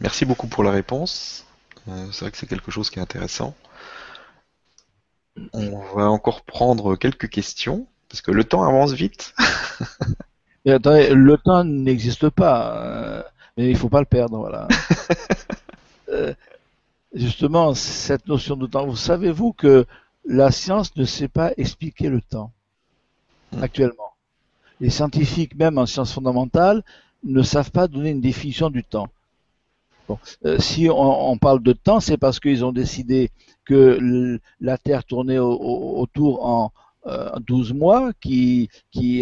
[0.00, 1.44] Merci beaucoup pour la réponse.
[1.88, 3.54] Euh, c'est vrai que c'est quelque chose qui est intéressant.
[5.52, 9.34] On va encore prendre quelques questions, parce que le temps avance vite.
[10.64, 13.22] le temps n'existe pas, euh,
[13.56, 14.68] mais il faut pas le perdre, voilà.
[17.14, 18.86] justement cette notion de temps.
[18.86, 19.86] Vous savez-vous que
[20.24, 22.52] la science ne sait pas expliquer le temps
[23.52, 23.62] hmm.
[23.62, 24.12] actuellement?
[24.80, 26.84] Les scientifiques, même en sciences fondamentales,
[27.24, 29.08] ne savent pas donner une définition du temps.
[30.44, 33.30] Euh, si on, parle de temps, c'est parce qu'ils ont décidé
[33.64, 36.72] que la Terre tournait autour en
[37.46, 38.68] 12 euh, mois, qui,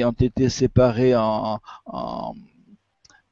[0.04, 2.34] ont été séparés en, en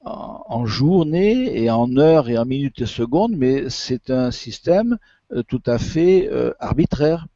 [0.05, 4.99] en, et en heures et en minutes et secondes, mais c'est un système
[5.33, 7.27] euh, tout à fait euh, arbitraire.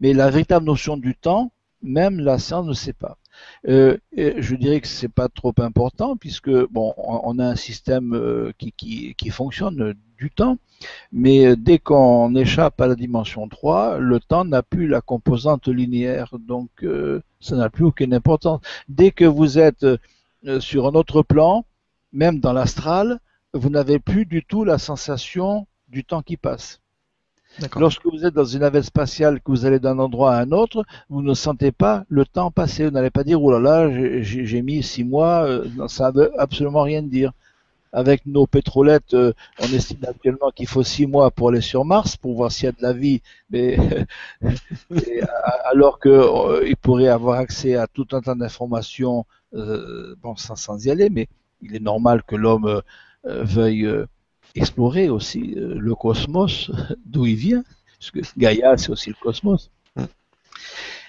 [0.00, 1.52] Mais la véritable notion du temps,
[1.82, 3.18] même la science ne sait pas.
[3.68, 8.72] Euh, je dirais que c'est pas trop important puisque bon, on, a un système qui,
[8.72, 10.58] qui, qui, fonctionne du temps,
[11.12, 16.34] mais dès qu'on échappe à la dimension 3, le temps n'a plus la composante linéaire,
[16.38, 16.70] donc
[17.40, 18.60] ça n'a plus aucune importance.
[18.88, 19.86] Dès que vous êtes
[20.60, 21.64] sur un autre plan,
[22.12, 23.18] même dans l'astral,
[23.54, 26.80] vous n'avez plus du tout la sensation du temps qui passe.
[27.76, 30.84] Lorsque vous êtes dans une navette spatiale, que vous allez d'un endroit à un autre,
[31.08, 32.84] vous ne sentez pas le temps passer.
[32.84, 36.40] Vous n'allez pas dire, oh là là, j'ai mis six mois, euh, ça ne veut
[36.40, 37.32] absolument rien dire.
[37.92, 42.16] Avec nos pétrolettes, euh, on estime actuellement qu'il faut six mois pour aller sur Mars,
[42.16, 43.78] pour voir s'il y a de la vie, mais
[45.70, 51.08] alors qu'il euh, pourrait avoir accès à tout un tas d'informations, bon, sans, y aller,
[51.08, 51.28] mais
[51.62, 52.82] il est normal que l'homme
[53.24, 53.88] veuille
[54.54, 56.70] explorer aussi le cosmos,
[57.06, 57.64] d'où il vient,
[57.98, 59.70] puisque Gaïa, c'est aussi le cosmos.
[59.96, 60.04] Mm.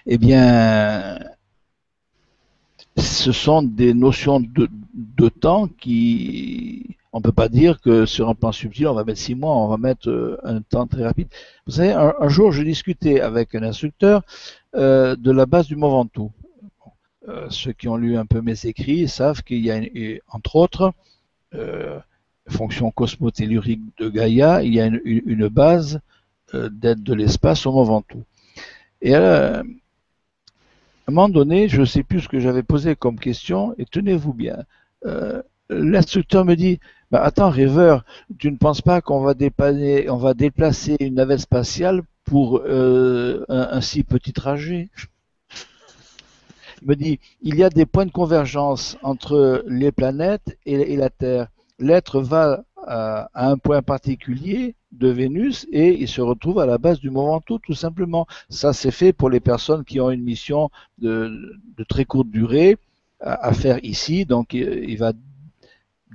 [0.08, 1.20] Eh bien,
[2.98, 8.36] ce sont des notions de, de temps qui, on peut pas dire que sur un
[8.36, 11.28] plan subtil, on va mettre six mois, on va mettre euh, un temps très rapide.
[11.66, 14.22] Vous savez, un, jour, je discutais avec un instructeur
[14.76, 16.32] euh, de la base du Mont Ventoux.
[17.30, 19.80] Euh, ceux qui ont lu un peu mes écrits savent qu'il y a,
[20.28, 20.94] entre autres,
[21.54, 22.00] euh,
[22.48, 26.00] fonction cosmotellurique de Gaïa, il y a une, base
[26.54, 28.24] d'aide de l'espace au Mont Ventoux.
[29.02, 29.64] Et à un
[31.08, 34.64] moment donné, je ne sais plus ce que j'avais posé comme question, et tenez-vous bien,
[35.70, 36.80] l'instructeur me dit
[37.12, 38.04] bah, attends, rêveur,
[38.40, 44.34] tu ne penses pas qu'on va, déplacer une navette spatiale pour euh, un, si petit
[44.34, 44.90] trajet?
[46.82, 51.10] Il me dit, il y a des points de convergence entre les planètes et, la
[51.10, 51.48] Terre.
[51.80, 57.00] L'être va à, un point particulier de Vénus et il se retrouve à la base
[57.00, 58.28] du Mont Ventoux, tout simplement.
[58.50, 60.70] Ça, c'est fait pour les personnes qui ont une mission
[61.00, 61.58] de,
[61.90, 62.78] très courte durée
[63.20, 64.26] à, à faire ici.
[64.26, 65.14] Donc, il va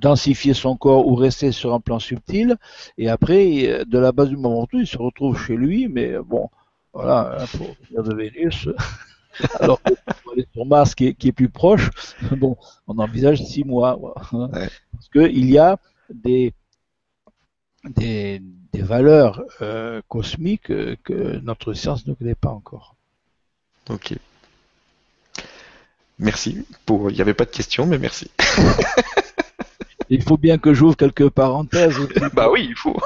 [0.01, 2.55] densifier son corps ou rester sur un plan subtil.
[2.97, 6.49] Et après, de la base du moment il se retrouve chez lui, mais bon,
[6.93, 8.69] voilà, hein, pour venir de Vénus.
[9.59, 9.93] Alors que
[10.31, 11.89] aller sur Mars, qui est, plus proche,
[12.31, 12.57] bon,
[12.87, 13.99] on envisage six mois.
[14.33, 14.49] Hein.
[14.51, 15.77] Parce qu'il y a
[16.13, 16.53] des,
[17.83, 18.41] des,
[18.73, 22.95] valeurs euh, cosmiques euh, que notre science ne connaît pas encore.
[23.89, 24.13] Ok.
[26.19, 26.65] Merci.
[26.85, 27.09] Pour...
[27.09, 28.29] Il n'y avait pas de questions, mais merci.
[30.09, 31.95] il faut bien que j'ouvre quelques parenthèses.
[32.33, 32.99] bah oui, il faut.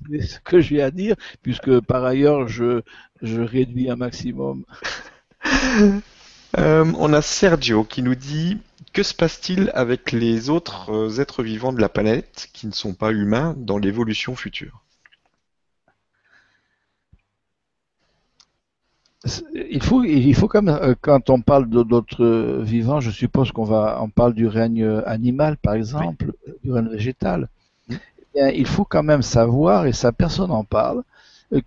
[0.00, 2.82] ce que j'ai à dire, puisque par ailleurs, je,
[3.22, 4.64] je réduis un maximum.
[6.56, 8.58] Euh, on a Sergio qui nous dit
[8.92, 12.94] Que se passe-t-il avec les autres euh, êtres vivants de la planète qui ne sont
[12.94, 14.84] pas humains dans l'évolution future?
[19.54, 23.64] Il faut, il faut quand même, euh, quand on parle d'autres vivants, je suppose qu'on
[23.64, 27.48] va, on parle du règne animal, par exemple, du règne végétal.
[28.36, 31.02] Eh il faut quand même savoir, et ça personne n'en parle,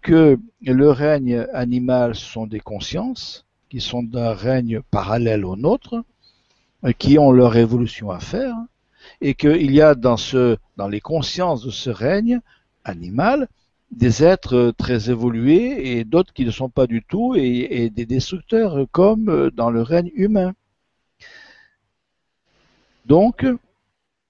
[0.01, 6.03] que le règne animal sont des consciences qui sont d'un règne parallèle au nôtre,
[6.99, 8.55] qui ont leur évolution à faire,
[9.21, 10.17] et qu'il y a dans,
[10.89, 12.39] les consciences de ce règne
[12.83, 13.47] animal
[13.91, 18.05] des êtres euh, très évolués et d'autres qui ne sont pas du tout et, des
[18.05, 20.53] destructeurs comme euh, dans le règne humain.
[23.05, 23.45] Donc,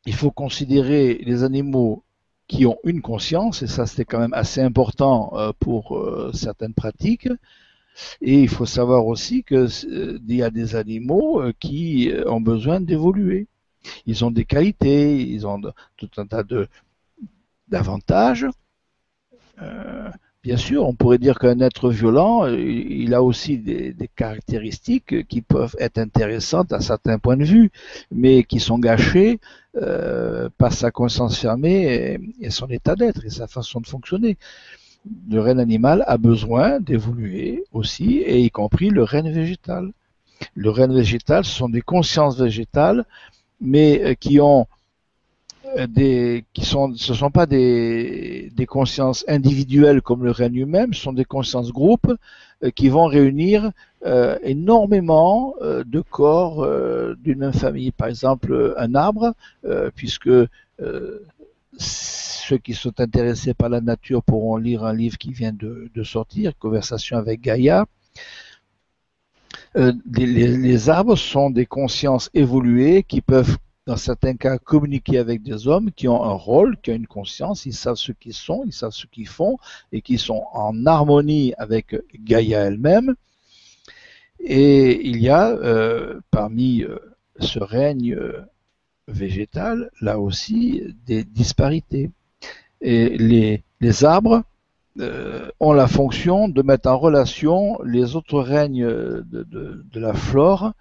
[0.06, 2.04] il faut considérer les animaux
[2.48, 6.00] qui ont une conscience, et ça c'est quand même assez important euh, pour
[6.34, 7.28] certaines pratiques.
[8.22, 13.48] Et il faut savoir aussi qu'il y a des animaux qui ont besoin d'évoluer.
[14.06, 15.62] Ils ont des qualités, ils ont
[15.96, 16.44] tout un tas
[17.68, 18.48] d'avantages
[19.62, 20.10] euh,
[20.44, 25.42] bien sûr, on pourrait dire qu'un être violent, euh, il a aussi des, caractéristiques qui
[25.42, 27.72] peuvent être intéressantes à certains points de vue,
[28.12, 29.40] mais qui sont gâchées
[29.76, 34.38] euh, par sa conscience fermée et, son état d'être et sa façon de fonctionner.
[35.30, 39.92] Le règne animal a besoin d'évoluer aussi, et y compris le règne végétal.
[40.54, 43.06] Le règne végétal, ce sont des consciences végétales,
[43.60, 44.68] mais qui ont
[45.76, 50.86] euh, des, qui sont, ce ne sont pas des, consciences individuelles comme le règne humain,
[50.92, 52.14] ce sont des consciences groupes
[52.64, 53.72] euh, qui vont réunir
[54.06, 56.66] euh, énormément de corps
[57.24, 57.92] d'une même famille.
[57.92, 59.34] Par exemple, un arbre,
[59.96, 60.30] puisque
[61.78, 66.58] ceux qui sont intéressés par la nature pourront lire un livre qui vient de, sortir,
[66.58, 67.86] Conversation avec Gaïa.
[69.76, 70.26] Les,
[70.58, 73.58] les, arbres sont des consciences évoluées qui peuvent
[73.88, 77.66] dans certains cas, communiquer avec des hommes qui ont un rôle, qui ont une conscience,
[77.66, 79.58] ils savent ce qu'ils sont, ils savent ce qu'ils font,
[79.94, 83.16] et qui sont en harmonie avec Gaïa elle-même.
[84.42, 87.00] Et il y a euh, parmi euh,
[87.40, 88.16] ce règne
[89.08, 92.12] euh, végétal, là aussi, des disparités.
[92.82, 93.64] Et les,
[94.04, 94.44] arbres
[95.60, 100.74] ont la fonction de mettre en relation les autres règnes de la flore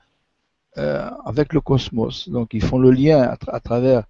[0.78, 2.28] euh, avec le cosmos.
[2.28, 4.02] Donc ils font le lien à, travers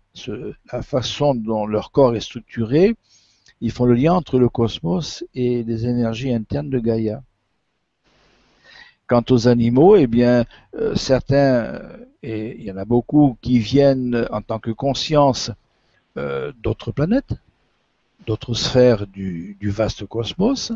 [0.72, 2.96] la façon dont leur corps est structuré,
[3.60, 7.22] ils font le lien entre le cosmos et les énergies internes de Gaïa.
[9.06, 10.44] Quant aux animaux, eh bien,
[10.74, 11.80] euh, certains,
[12.22, 15.50] et il y en a beaucoup, qui viennent en tant que conscience
[16.16, 17.34] euh, d'autres planètes,
[18.26, 20.72] d'autres sphères du, vaste cosmos,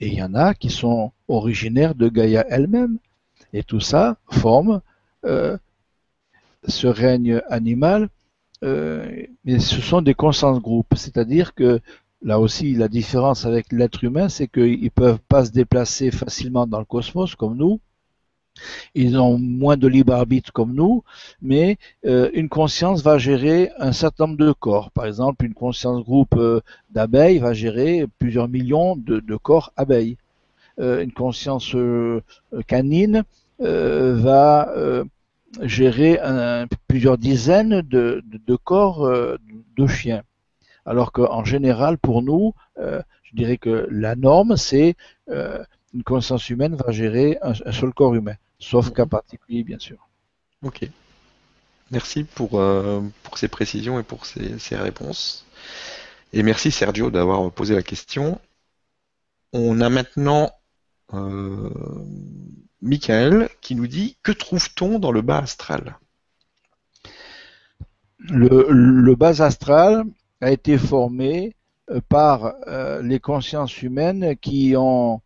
[0.00, 2.98] et il y en a qui sont originaires de Gaïa elle-même.
[3.52, 4.80] Et tout ça forme
[5.24, 5.56] euh,
[6.66, 8.08] ce règne animal
[8.62, 11.80] mais ce sont des consciences groupes, c'est-à-dire que
[12.22, 16.66] là aussi la différence avec l'être humain, c'est qu'ils ne peuvent pas se déplacer facilement
[16.66, 17.80] dans le cosmos comme nous.
[18.94, 21.02] Ils ont moins de libre arbitre comme nous,
[21.40, 24.90] mais euh, une conscience va gérer un certain nombre de corps.
[24.90, 26.60] Par exemple, une conscience groupe euh,
[26.90, 30.18] d'abeilles va gérer plusieurs millions de, corps abeilles.
[30.78, 31.74] Euh, une conscience
[32.66, 33.24] canine
[33.58, 34.72] va
[35.62, 36.18] gérer
[36.88, 38.22] plusieurs dizaines de,
[38.64, 39.08] corps
[39.76, 40.22] de chiens.
[40.86, 44.96] Alors qu'en général, pour nous, je dirais que la norme, c'est
[45.94, 48.92] une conscience humaine va gérer un, seul corps humain, sauf mhm.
[48.92, 50.08] cas particulier, bien sûr.
[50.62, 50.88] Ok.
[51.90, 55.44] Merci pour, euh, pour ces précisions et pour ces, réponses.
[56.32, 58.40] Et merci Sergio d'avoir posé la question.
[59.52, 60.52] On a maintenant
[61.12, 61.70] euh,
[62.80, 65.98] Michael qui nous dit Que trouve-t-on dans le bas astral?
[68.20, 70.04] Le, le, bas astral
[70.40, 71.54] a été formé
[71.90, 72.54] euh, par
[73.02, 75.20] les consciences humaines qui ont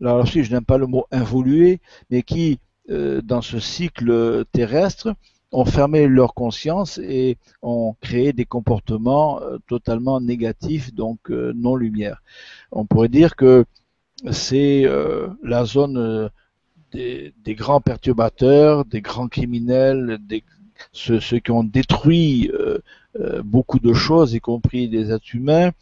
[0.00, 1.80] alors aussi je n'aime pas le mot involué,
[2.10, 2.58] mais qui,
[2.90, 5.14] euh, dans ce cycle terrestre,
[5.52, 11.74] ont fermé leur conscience et ont créé des comportements euh, totalement négatifs, donc euh, non
[11.74, 12.22] lumière.
[12.70, 13.64] On pourrait dire que
[14.30, 14.84] c'est
[15.42, 16.30] la zone
[16.92, 20.44] des, grands perturbateurs, des grands criminels, des,
[20.92, 22.50] ceux, qui ont détruit
[23.44, 25.72] beaucoup de choses, y compris des êtres humains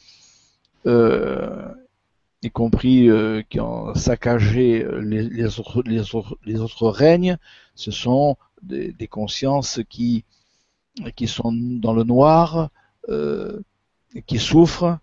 [2.43, 7.37] y compris euh, qui ont saccagé euh, les, autres, règnes,
[7.75, 10.25] ce sont des, consciences qui,
[11.27, 12.71] sont dans le noir,
[13.09, 13.61] euh,
[14.27, 14.99] qui souffrent,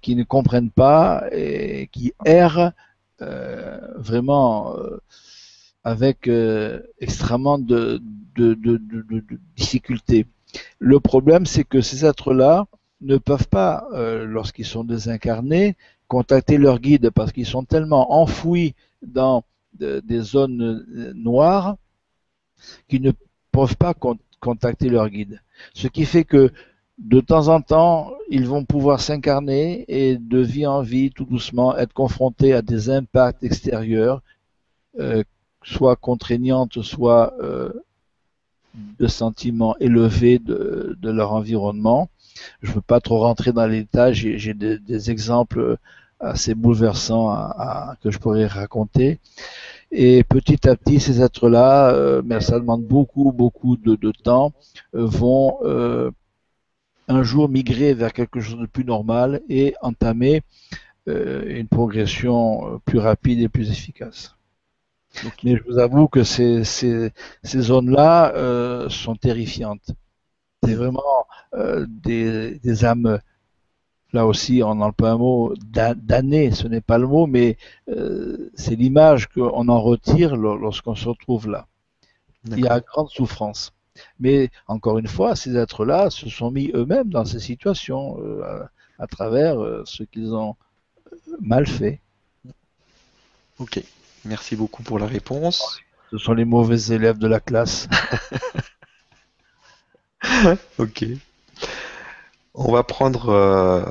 [0.00, 2.72] qui ne comprennent pas et qui errent
[3.96, 4.74] vraiment
[5.84, 6.28] avec
[7.00, 8.00] extrêmement de,
[9.56, 10.26] difficultés.
[10.78, 12.66] Le problème, c'est que ces êtres-là
[13.00, 13.88] ne peuvent pas,
[14.24, 15.76] lorsqu'ils sont désincarnés,
[16.12, 19.44] contacter leur guide parce qu'ils sont tellement enfouis dans
[19.78, 21.76] des zones euh, noires
[22.86, 23.12] qu'ils ne
[23.50, 23.94] peuvent pas
[24.40, 25.40] contacter leur guide.
[25.72, 26.52] Ce qui fait que
[26.98, 31.76] de temps en temps, ils vont pouvoir s'incarner et de vie en vie, tout doucement,
[31.78, 34.22] être confrontés à des impacts extérieurs,
[35.00, 35.24] euh,
[35.64, 37.72] soit contraignantes, soit euh,
[38.74, 42.08] de sentiments élevés de, leur environnement.
[42.62, 45.76] Je ne veux pas trop rentrer dans les détails, j'ai des, exemples
[46.20, 49.18] assez bouleversant à, que je pourrais raconter.
[49.90, 54.54] Et petit à petit, ces êtres-là, euh, mais ça demande beaucoup, beaucoup de, temps,
[54.94, 56.10] euh, vont euh,
[57.08, 60.42] un jour migrer vers quelque chose de plus normal et entamer
[61.08, 64.36] une progression plus rapide et plus efficace.
[65.44, 67.10] Mais je vous avoue que ces, ces,
[67.42, 69.90] ces zones-là sont terrifiantes.
[70.64, 71.26] C'est vraiment
[71.86, 73.20] des, des âmes
[74.12, 77.56] là aussi on n'emploie un mot d'année, ce n'est pas le mot, mais
[77.88, 81.66] euh, c'est l'image qu'on en retire lorsqu'on se retrouve là.
[82.46, 83.72] Il y a grande souffrance.
[84.18, 88.64] Mais encore une fois, ces êtres-là se sont mis eux-mêmes dans ces situations euh,
[88.98, 90.56] à, travers euh, ce qu'ils ont
[91.40, 92.00] mal fait.
[93.58, 93.82] Ok,
[94.24, 95.80] merci beaucoup pour la réponse.
[96.10, 97.88] Ce sont les mauvais élèves de la classe.
[100.78, 101.04] ok.
[102.54, 103.84] On va prendre euh,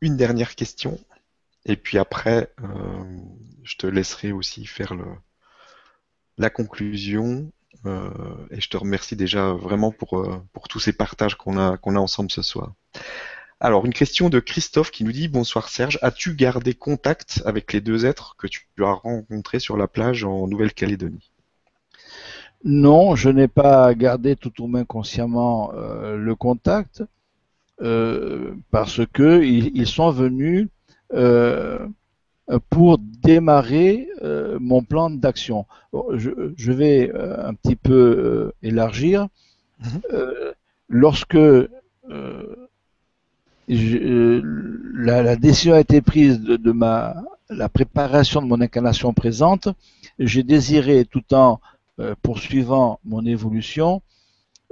[0.00, 0.98] une dernière question.
[1.64, 3.18] Et puis après, euh,
[3.64, 5.06] je te laisserai aussi faire le,
[6.38, 7.50] la conclusion.
[7.86, 8.10] Euh,
[8.50, 12.00] et je te remercie déjà vraiment pour, pour tous ces partages qu'on a, qu'on a
[12.00, 12.74] ensemble ce soir.
[13.60, 17.80] Alors, une question de Christophe qui nous dit Bonsoir Serge, as-tu gardé contact avec les
[17.80, 21.32] deux êtres que tu as rencontrés sur la plage en Nouvelle-Calédonie?
[22.64, 27.02] Non, je n'ai pas gardé tout au moins consciemment euh, le contact
[27.80, 30.68] euh, parce que ils, sont venus
[31.12, 31.84] euh,
[32.70, 34.08] pour démarrer
[34.60, 35.66] mon plan d'action.
[35.92, 39.26] Je, vais un petit peu élargir.
[39.80, 40.00] Mhm.
[40.88, 41.38] lorsque
[43.68, 47.14] la, décision a été prise de, de, ma
[47.50, 49.68] la préparation de mon incarnation présente,
[50.18, 51.60] j'ai désiré tout en
[52.00, 54.02] euh, poursuivant mon évolution,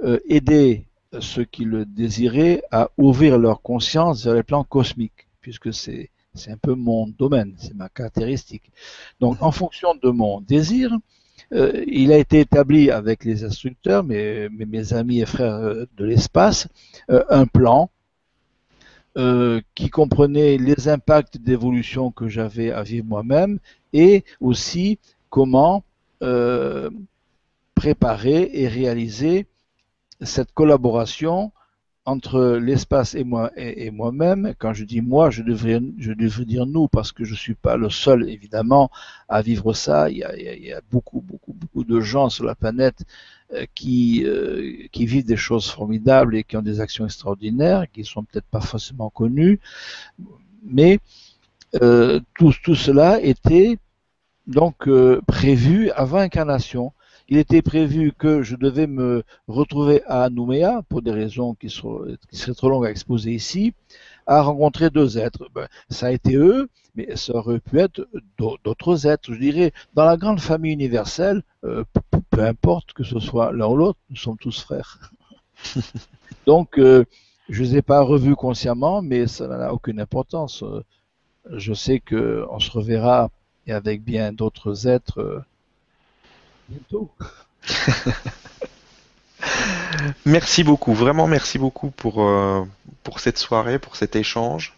[0.03, 0.85] euh, aider
[1.19, 6.51] ceux qui le désiraient à ouvrir leur conscience vers les plans cosmiques, puisque c'est c'est
[6.51, 8.71] un peu mon domaine, c'est ma caractéristique.
[9.19, 10.95] Donc, en fonction de mon désir,
[11.51, 16.67] euh, il a été établi avec les instructeurs, mes, mes, amis et frères de l'espace,
[17.09, 17.89] un plan
[19.73, 23.57] qui comprenait les impacts d'évolution que j'avais à vivre moi-même
[23.91, 24.99] et aussi
[25.29, 25.83] comment
[27.73, 29.47] préparer et réaliser
[30.21, 31.51] cette collaboration
[32.07, 36.65] entre l'espace et moi et, moi-même, quand je dis moi, je devrais, je devrais dire
[36.65, 38.89] nous parce que je suis pas le seul évidemment
[39.27, 40.09] à vivre ça.
[40.09, 40.23] Il y
[40.73, 43.36] a, beaucoup, beaucoup, beaucoup de gens sur la planète euh,
[43.73, 48.23] qui, euh, qui vivent des choses formidables et qui ont des actions extraordinaires, qui sont
[48.23, 49.59] peut-être pas forcément connues,
[50.63, 50.99] mais
[51.81, 53.77] euh, tout, cela était
[54.47, 56.93] donc euh, prévu avant incarnation
[57.29, 62.53] il était prévu que je devais me retrouver à Nouméa, pour des raisons qui, seraient
[62.55, 63.73] trop longues à exposer ici,
[64.25, 65.49] à rencontrer deux êtres.
[65.53, 68.07] Ben, ça a été eux, mais ça aurait pu être
[68.37, 69.31] d'autres êtres.
[69.31, 71.83] Je dirais, dans la grande famille universelle, euh,
[72.31, 75.11] peu importe que ce soit l'un ou l'autre, nous sommes tous frères.
[76.45, 77.05] Donc, euh,
[77.49, 80.63] je ne les ai pas revus consciemment, mais ça n'a aucune importance.
[81.53, 83.29] Je sais qu'on se reverra
[83.67, 85.43] et avec bien d'autres êtres
[86.67, 87.09] bientôt.
[90.25, 92.63] merci beaucoup, vraiment merci beaucoup pour, euh,
[93.03, 94.76] pour cette soirée, pour cet échange.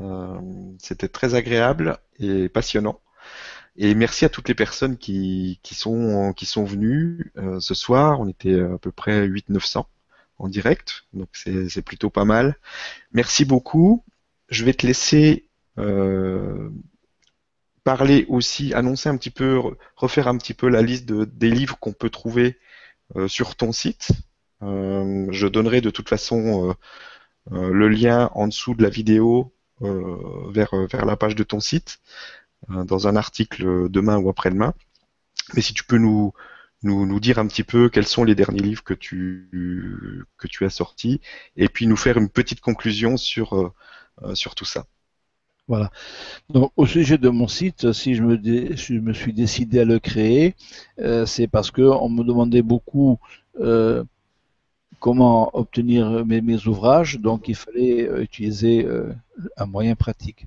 [0.00, 0.38] Euh,
[0.78, 3.00] c'était très agréable et passionnant.
[3.76, 8.20] Et merci à toutes les personnes qui, qui, sont, qui sont venues euh, ce soir.
[8.20, 9.84] On était à peu près 8-900
[10.38, 12.56] en direct, donc c'est plutôt pas mal.
[13.12, 14.04] Merci beaucoup.
[14.48, 15.48] Je vais te laisser
[17.84, 19.60] parler aussi, annoncer un petit peu,
[19.96, 22.58] refaire un petit peu la liste de, des livres qu'on peut trouver
[23.16, 24.12] euh, sur ton site.
[24.62, 26.76] Euh, je donnerai de toute façon
[27.50, 32.00] euh, le lien en dessous de la vidéo vers, vers la page de ton site
[32.68, 34.74] dans un article demain ou après-demain.
[35.54, 36.32] Mais si tu peux nous,
[36.82, 40.64] nous, nous, dire un petit peu quels sont les derniers livres que tu, que tu
[40.64, 41.20] as sortis
[41.56, 43.72] et puis nous faire une petite conclusion sur,
[44.34, 44.86] sur tout ça.
[45.70, 45.92] Voilà.
[46.48, 50.56] Donc, au sujet de mon site, si je me, suis décidé à le créer,
[50.98, 53.20] euh, c'est parce que on me demandait beaucoup
[53.60, 54.02] euh,
[55.00, 58.86] comment obtenir mes, ouvrages, donc il fallait euh, utiliser
[59.56, 60.46] un moyen pratique.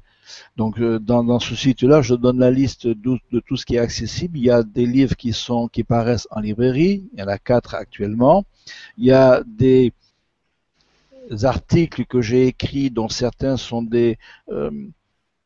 [0.55, 3.80] Donc, dans, dans, ce site-là, je donne la liste de, de, tout ce qui est
[3.80, 4.38] accessible.
[4.38, 7.03] Il y a des livres qui sont qui paraissent en librairie.
[7.13, 8.45] Il y en a quatre actuellement.
[8.97, 9.91] Il y a des
[11.43, 14.17] articles que j'ai écrits, dont certains sont des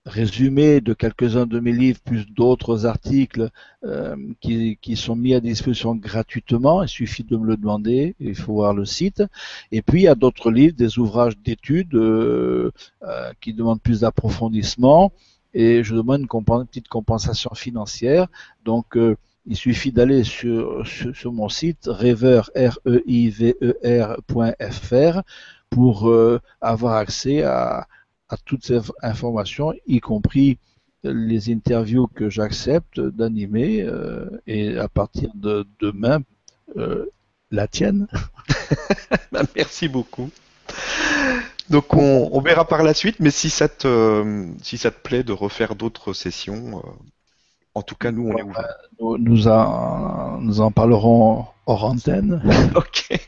[0.07, 3.49] résumé de quelques-uns de mes livres, plus d'autres articles
[3.84, 6.81] euh, qui, qui, sont mis à disposition gratuitement.
[6.81, 9.21] Il suffit de me le demander, il faut voir le site.
[9.71, 12.71] Et puis il y a d'autres livres, des ouvrages d'études euh,
[13.03, 15.11] euh, qui demandent plus d'approfondissement.
[15.53, 18.27] Et je demande une, petite compensation financière.
[18.63, 18.97] Donc
[19.45, 24.15] il suffit d'aller sur, sur, mon site rêveur r e e
[25.69, 26.11] pour
[26.61, 27.88] avoir accès à
[28.29, 30.57] à toutes ces informations, y compris
[31.03, 36.19] les interviews que j'accepte d'animer euh, et à partir de demain,
[36.77, 37.05] euh,
[37.51, 38.07] la tienne.
[39.31, 40.29] Bah, merci beaucoup.
[41.69, 45.33] Donc on, verra par la suite, mais si ça te, si ça te plaît de
[45.33, 46.89] refaire d'autres sessions, euh,
[47.73, 48.67] en tout cas nous on est ouvert.
[48.99, 52.41] Nous, nous, en, nous en parlerons hors antenne.
[52.75, 53.19] ok.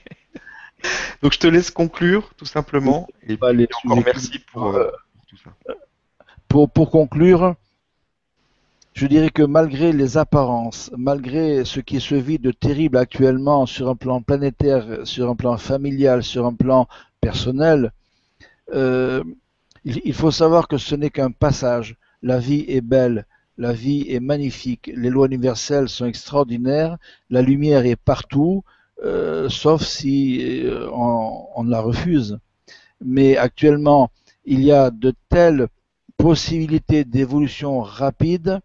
[1.21, 3.07] Donc je te laisse conclure tout simplement.
[3.27, 4.89] Et encore merci pour, euh,
[5.27, 5.51] tout ça.
[6.47, 7.55] Pour, pour conclure,
[8.93, 13.89] je dirais que malgré les apparences, malgré ce qui se vit de terrible actuellement sur
[13.89, 16.87] un plan planétaire, sur un plan familial, sur un plan
[17.21, 17.91] personnel,
[18.73, 19.23] euh,
[19.85, 21.95] il, il, faut savoir que ce n'est qu'un passage.
[22.21, 23.25] La vie est belle,
[23.57, 26.97] la vie est magnifique, les lois universelles sont extraordinaires,
[27.29, 28.63] la lumière est partout,
[29.49, 32.39] sauf si euh, on, la refuse.
[33.01, 34.11] Mais actuellement,
[34.45, 35.67] il y a de telles
[36.17, 38.59] possibilités d'évolution rapide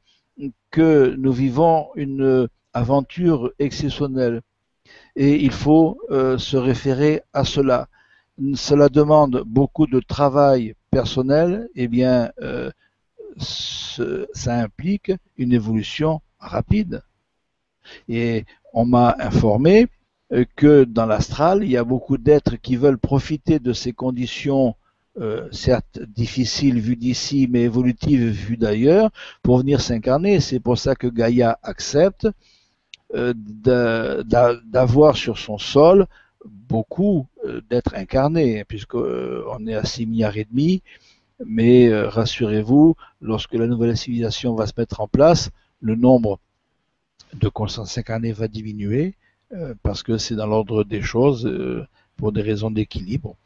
[0.70, 4.42] que nous vivons une aventure exceptionnelle.
[5.16, 7.88] Et il faut euh, se référer à cela.
[8.56, 11.68] Cela demande beaucoup de travail personnel.
[11.76, 12.32] Eh bien,
[13.38, 17.02] ça implique une évolution rapide.
[18.08, 19.86] Et on m'a informé euh,
[20.56, 24.74] que dans l'astral, il y a beaucoup d'êtres qui veulent profiter de ces conditions,
[25.20, 29.10] euh, certes difficiles vues d'ici, mais évolutives vues d'ailleurs,
[29.42, 30.40] pour venir s'incarner.
[30.40, 32.26] C'est pour ça que Gaïa accepte
[33.14, 33.32] euh,
[34.64, 36.06] d'avoir sur son sol
[36.44, 37.26] beaucoup
[37.70, 40.82] d'êtres incarnés, puisqu'on est à 6 milliards et demi.
[41.44, 45.50] Mais rassurez-vous, lorsque la nouvelle civilisation va se mettre en place,
[45.80, 46.40] le nombre
[47.34, 49.14] de consciences incarnées va diminuer
[49.54, 51.86] euh, parce que c'est dans l'ordre des choses euh,
[52.16, 53.36] pour des raisons d'équilibre.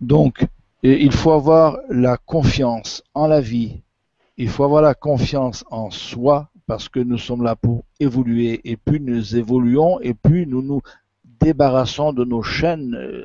[0.00, 0.46] Donc,
[0.82, 3.82] il faut avoir la confiance en la vie,
[4.38, 8.76] il faut avoir la confiance en soi, parce que nous sommes là pour évoluer, et
[8.76, 10.80] plus nous évoluons, et plus nous nous
[11.40, 13.24] débarrassons de nos chaînes euh,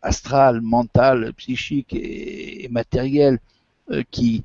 [0.00, 3.38] astrales, mentales, psychiques et, matérielles
[3.90, 4.44] euh, qui,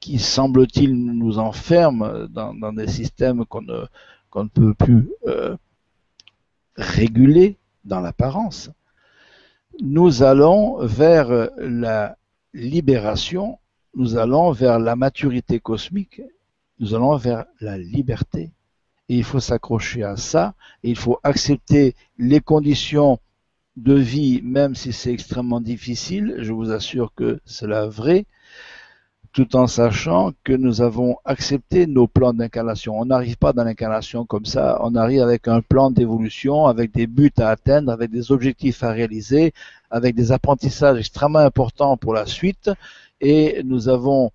[0.00, 3.84] qui semble-t-il, nous enferment dans, des systèmes qu'on ne,
[4.30, 5.08] qu'on ne peut plus
[6.80, 8.70] réguler dans l'apparence,
[9.80, 12.16] nous allons vers la
[12.52, 13.58] libération,
[13.94, 16.22] nous allons vers la maturité cosmique,
[16.78, 18.50] nous allons vers la liberté.
[19.08, 23.18] Et il faut s'accrocher à ça, et il faut accepter les conditions
[23.76, 28.26] de vie, même si c'est extrêmement difficile, je vous assure que c'est la vraie,
[29.32, 32.98] tout en sachant que nous avons accepté nos plans d'incarnation.
[32.98, 37.06] On n'arrive pas dans l'incarnation comme ça, on arrive avec un plan d'évolution, avec des
[37.06, 39.52] buts à atteindre, avec des objectifs à réaliser,
[39.90, 42.70] avec des apprentissages extrêmement importants pour la suite,
[43.20, 44.32] et nous avons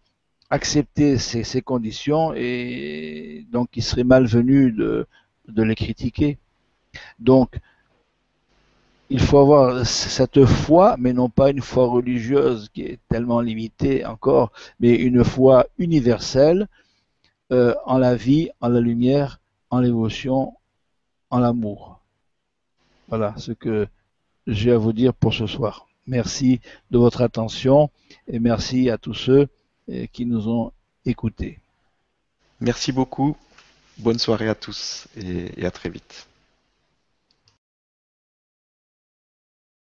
[0.49, 5.07] accepté ces, conditions, et donc il serait malvenu de,
[5.47, 6.38] les critiquer.
[7.19, 7.57] Donc,
[9.10, 14.06] il faut avoir cette foi, mais non pas une foi religieuse qui est tellement limitée
[14.06, 16.68] encore, mais une foi universelle
[17.52, 20.53] euh, en la vie, en la lumière, en l'émotion,
[21.30, 21.99] en l'amour.
[23.07, 23.88] Voilà ce que
[24.48, 25.88] j'ai à vous dire pour ce soir.
[26.07, 26.60] Merci
[26.91, 27.90] de votre attention
[28.27, 29.48] et merci à tous ceux
[29.90, 30.72] euh, qui nous ont
[31.06, 31.60] écoutés.
[32.60, 33.36] Merci beaucoup.
[33.98, 36.27] Bonne soirée à tous et à très vite.